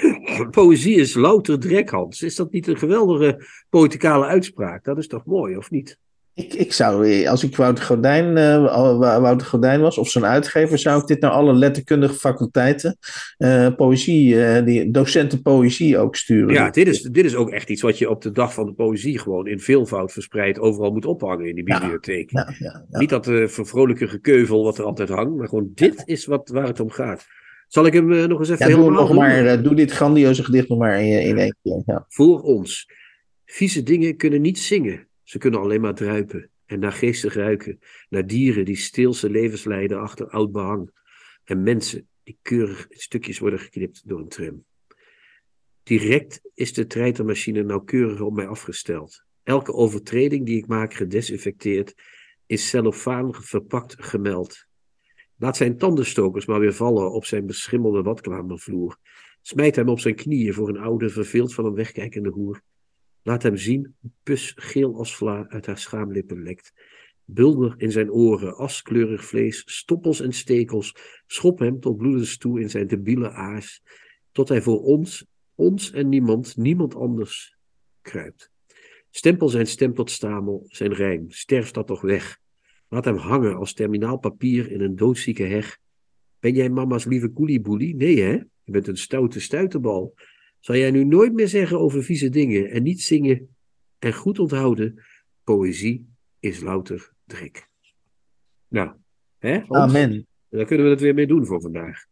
[0.50, 2.22] Poëzie is louter drek, Hans.
[2.22, 4.84] Is dat niet een geweldige poëticale uitspraak?
[4.84, 5.98] Dat is toch mooi, of niet?
[6.36, 11.00] Ik, ik zou, als ik Wouter Gordijn, uh, Wouter Gordijn was, of zijn uitgever, zou
[11.00, 12.98] ik dit naar alle letterkundige faculteiten,
[13.38, 16.54] uh, poëzie, uh, die docenten poëzie ook sturen.
[16.54, 18.72] Ja, dit is, dit is ook echt iets wat je op de dag van de
[18.72, 22.30] poëzie gewoon in veelvoud verspreid overal moet ophangen in die bibliotheek.
[22.30, 26.26] Ja, ja, ja, Niet dat vervrolijke gekeuvel wat er altijd hangt, maar gewoon dit is
[26.26, 27.26] wat, waar het om gaat.
[27.66, 29.90] Zal ik hem uh, nog eens even ja, helemaal doe, nog maar, uh, doe dit
[29.90, 31.82] grandioze gedicht nog maar in, in één keer.
[31.86, 32.04] Ja.
[32.08, 32.90] Voor ons.
[33.44, 35.08] Vieze dingen kunnen niet zingen.
[35.22, 37.78] Ze kunnen alleen maar druipen en naar geestig ruiken.
[38.08, 40.90] Naar dieren die steelse levens leiden achter oud behang.
[41.44, 44.64] En mensen die keurig in stukjes worden geknipt door een tram.
[45.82, 49.24] Direct is de treitermachine nauwkeurig op mij afgesteld.
[49.42, 51.94] Elke overtreding die ik maak gedesinfecteerd,
[52.46, 54.66] is cellofaan verpakt gemeld.
[55.38, 58.96] Laat zijn tandenstokers maar weer vallen op zijn beschimmelde badkamervloer.
[59.42, 62.62] Smijt hem op zijn knieën voor een oude, verveeld van hem wegkijkende hoer.
[63.22, 66.72] Laat hem zien hoe pus geel als vla uit haar schaamlippen lekt.
[67.24, 70.94] Bulder in zijn oren, askleurig vlees, stoppels en stekels.
[71.26, 73.82] Schop hem tot bloedens toe in zijn debiele aas.
[74.32, 77.56] Tot hij voor ons, ons en niemand, niemand anders
[78.02, 78.50] kruipt.
[79.10, 81.30] Stempel zijn stem tot stamel, zijn rijm.
[81.30, 82.38] Sterf dat toch weg.
[82.88, 85.78] Laat hem hangen als terminaal papier in een doodzieke heg.
[86.40, 87.94] Ben jij mama's lieve koelieboelie?
[87.94, 88.32] Nee, hè?
[88.62, 90.14] Je bent een stoute stuiterbal.
[90.60, 93.56] Zal jij nu nooit meer zeggen over vieze dingen en niet zingen
[93.98, 95.04] en goed onthouden?
[95.44, 96.08] Poëzie
[96.40, 97.68] is louter drek.
[98.68, 98.92] Nou,
[99.38, 99.58] hè?
[99.58, 99.94] Hans?
[99.94, 100.26] Amen.
[100.48, 102.04] Daar kunnen we het weer mee doen voor vandaag.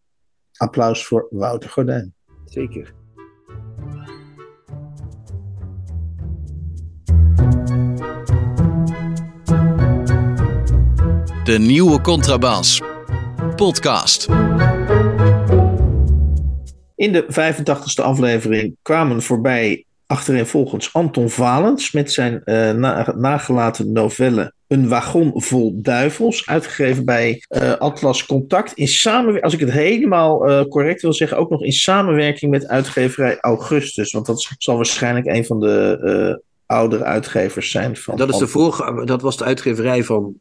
[0.53, 2.15] Applaus voor Wouter Gordijn.
[2.45, 3.04] Zeker.
[11.45, 12.81] De nieuwe Contrabas.
[13.57, 14.29] Podcast.
[16.97, 24.53] In de 85e aflevering kwamen voorbij achtereenvolgens Anton Valens met zijn uh, na nagelaten novelle
[24.67, 28.73] Een wagon vol duivels, uitgegeven bij uh, Atlas Contact.
[28.73, 32.69] In samenwerking, als ik het helemaal uh, correct wil zeggen, ook nog in samenwerking met
[32.69, 34.13] uitgeverij Augustus.
[34.13, 37.97] Want dat zal waarschijnlijk een van de oudere uitgevers zijn.
[37.97, 40.35] Van dat, is de vorige, dat was de uitgeverij van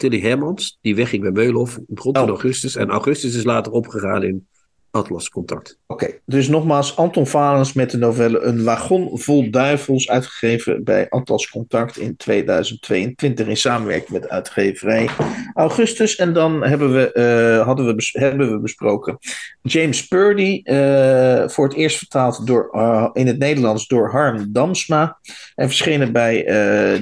[0.00, 2.22] Tilly Hermans, die wegging bij Meulhof, oh.
[2.22, 2.76] in augustus.
[2.76, 4.48] En augustus is later opgegaan in
[4.90, 5.78] Atlas Contact.
[5.86, 11.08] Oké, okay, dus nogmaals Anton Valens met de novelle Een wagon vol duivels, uitgegeven bij
[11.08, 15.08] Atlas Contact in 2022 in samenwerking met uitgeverij
[15.54, 16.16] Augustus.
[16.16, 19.18] En dan hebben we, uh, hadden we, hebben we besproken
[19.62, 25.18] James Purdy, uh, voor het eerst vertaald door, uh, in het Nederlands door Harm Damsma.
[25.54, 26.44] En verschenen bij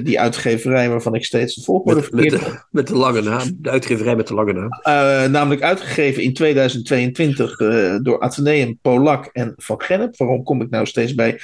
[0.03, 3.69] die uitgeverij waarvan ik steeds de volgorde met, met, de, met de lange naam, de
[3.69, 5.31] uitgeverij met de lange naam.
[5.31, 7.57] namelijk uitgegeven in 2022
[8.01, 10.17] door Atheneum, Polak en Van Gennep.
[10.17, 11.39] Waarom kom ik nou steeds bij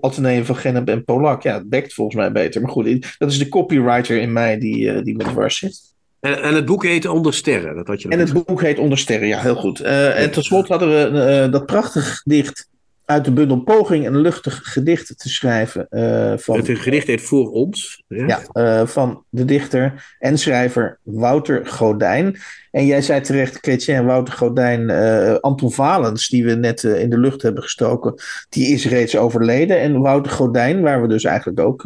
[0.00, 1.42] Atheneum, Van Gennep en Polak?
[1.42, 2.60] Ja, het bekt volgens mij beter.
[2.60, 5.80] Maar goed, dat is de copywriter in mij die, uh, die met dwars zit.
[6.20, 7.74] En, en, het boek heet Onder Sterren.
[7.74, 9.82] Dat had je en het boek heet Onder Sterren, ja, heel goed.
[9.82, 12.68] Uh, en tot slot hadden we dat prachtig gedicht
[13.08, 15.86] uit de bundel Poging een luchtig gedicht te schrijven.
[15.90, 18.02] Uh, van, het gedicht heet Voor ons.
[18.08, 22.36] Ja, ja uh, van de dichter en schrijver Wouter Godijn.
[22.70, 27.18] En jij zei terecht, Chrétien Wouter Godijn, uh, Anton Valens, die we net in de
[27.18, 28.14] lucht hebben gestoken,
[28.48, 29.80] die is reeds overleden.
[29.80, 31.82] En Wouter Godijn, waar we dus eigenlijk ook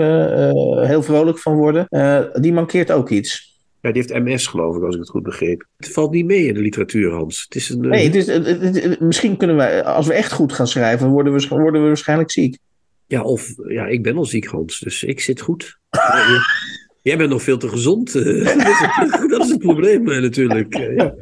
[0.86, 1.86] heel vrolijk van worden,
[2.40, 3.51] die mankeert ook iets.
[3.82, 5.66] Ja, die heeft MS, geloof ik, als ik het goed begreep.
[5.76, 7.42] Het valt niet mee in de literatuur, Hans.
[7.42, 10.52] Het is een, nee, het is, het, het, misschien kunnen wij, als we echt goed
[10.52, 12.58] gaan schrijven, worden we, worden we waarschijnlijk ziek.
[13.06, 15.78] Ja, of ja, ik ben al ziek, Hans, dus ik zit goed.
[17.02, 18.12] Jij bent nog veel te gezond.
[18.12, 20.76] dat, is het, dat is het probleem natuurlijk.
[20.76, 21.14] Ja.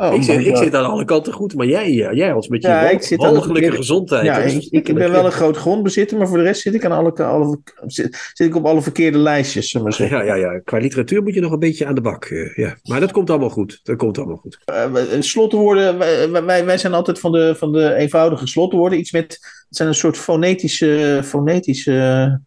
[0.00, 2.62] Oh, ik, zit, ik zit aan alle kanten goed, maar jij, eh, jij als met
[2.62, 4.24] je Ja, ja, ik zit aan gezondheid.
[4.24, 6.92] Ja, is ik, ben wel een groot grondbezitter, maar voor de rest zit ik, aan
[6.92, 10.08] alle, alle, zit, zit ik op alle verkeerde lijstjes, zullen we.
[10.08, 10.58] Ja, ja, ja.
[10.58, 12.24] Qua literatuur moet je nog een beetje aan de bak.
[12.24, 12.76] eh, ja.
[12.82, 13.80] Maar dat komt allemaal goed.
[13.82, 14.58] Dat komt allemaal goed.
[14.64, 18.98] Eh, slotwoorden, wij, wij, wij zijn altijd van de, van de eenvoudige slotwoorden.
[18.98, 19.32] Iets met,
[19.68, 22.40] het zijn een soort fonetische, fonetische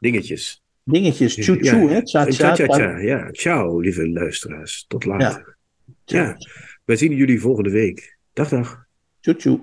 [0.00, 0.62] Dingetjes.
[0.84, 1.34] dingetjes.
[1.34, 2.04] Tjoe-tjoe, hè?
[2.04, 2.98] Tja, tja, Tja-tja-tja.
[2.98, 4.84] Ja, ciao, lieve luisteraars.
[4.88, 5.56] Tot later.
[6.04, 6.22] tja.
[6.22, 6.36] Ja.
[6.84, 8.18] Wij zien jullie volgende week.
[8.32, 8.84] Dag, dag.
[9.20, 9.60] Tjoe-tjoe.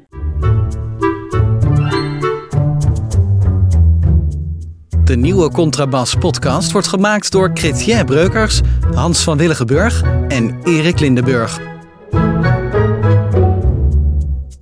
[5.03, 8.61] De nieuwe Contrabas podcast wordt gemaakt door Chrétien Breukers,
[8.93, 11.59] Hans van Willigenburg en Erik Lindenburg.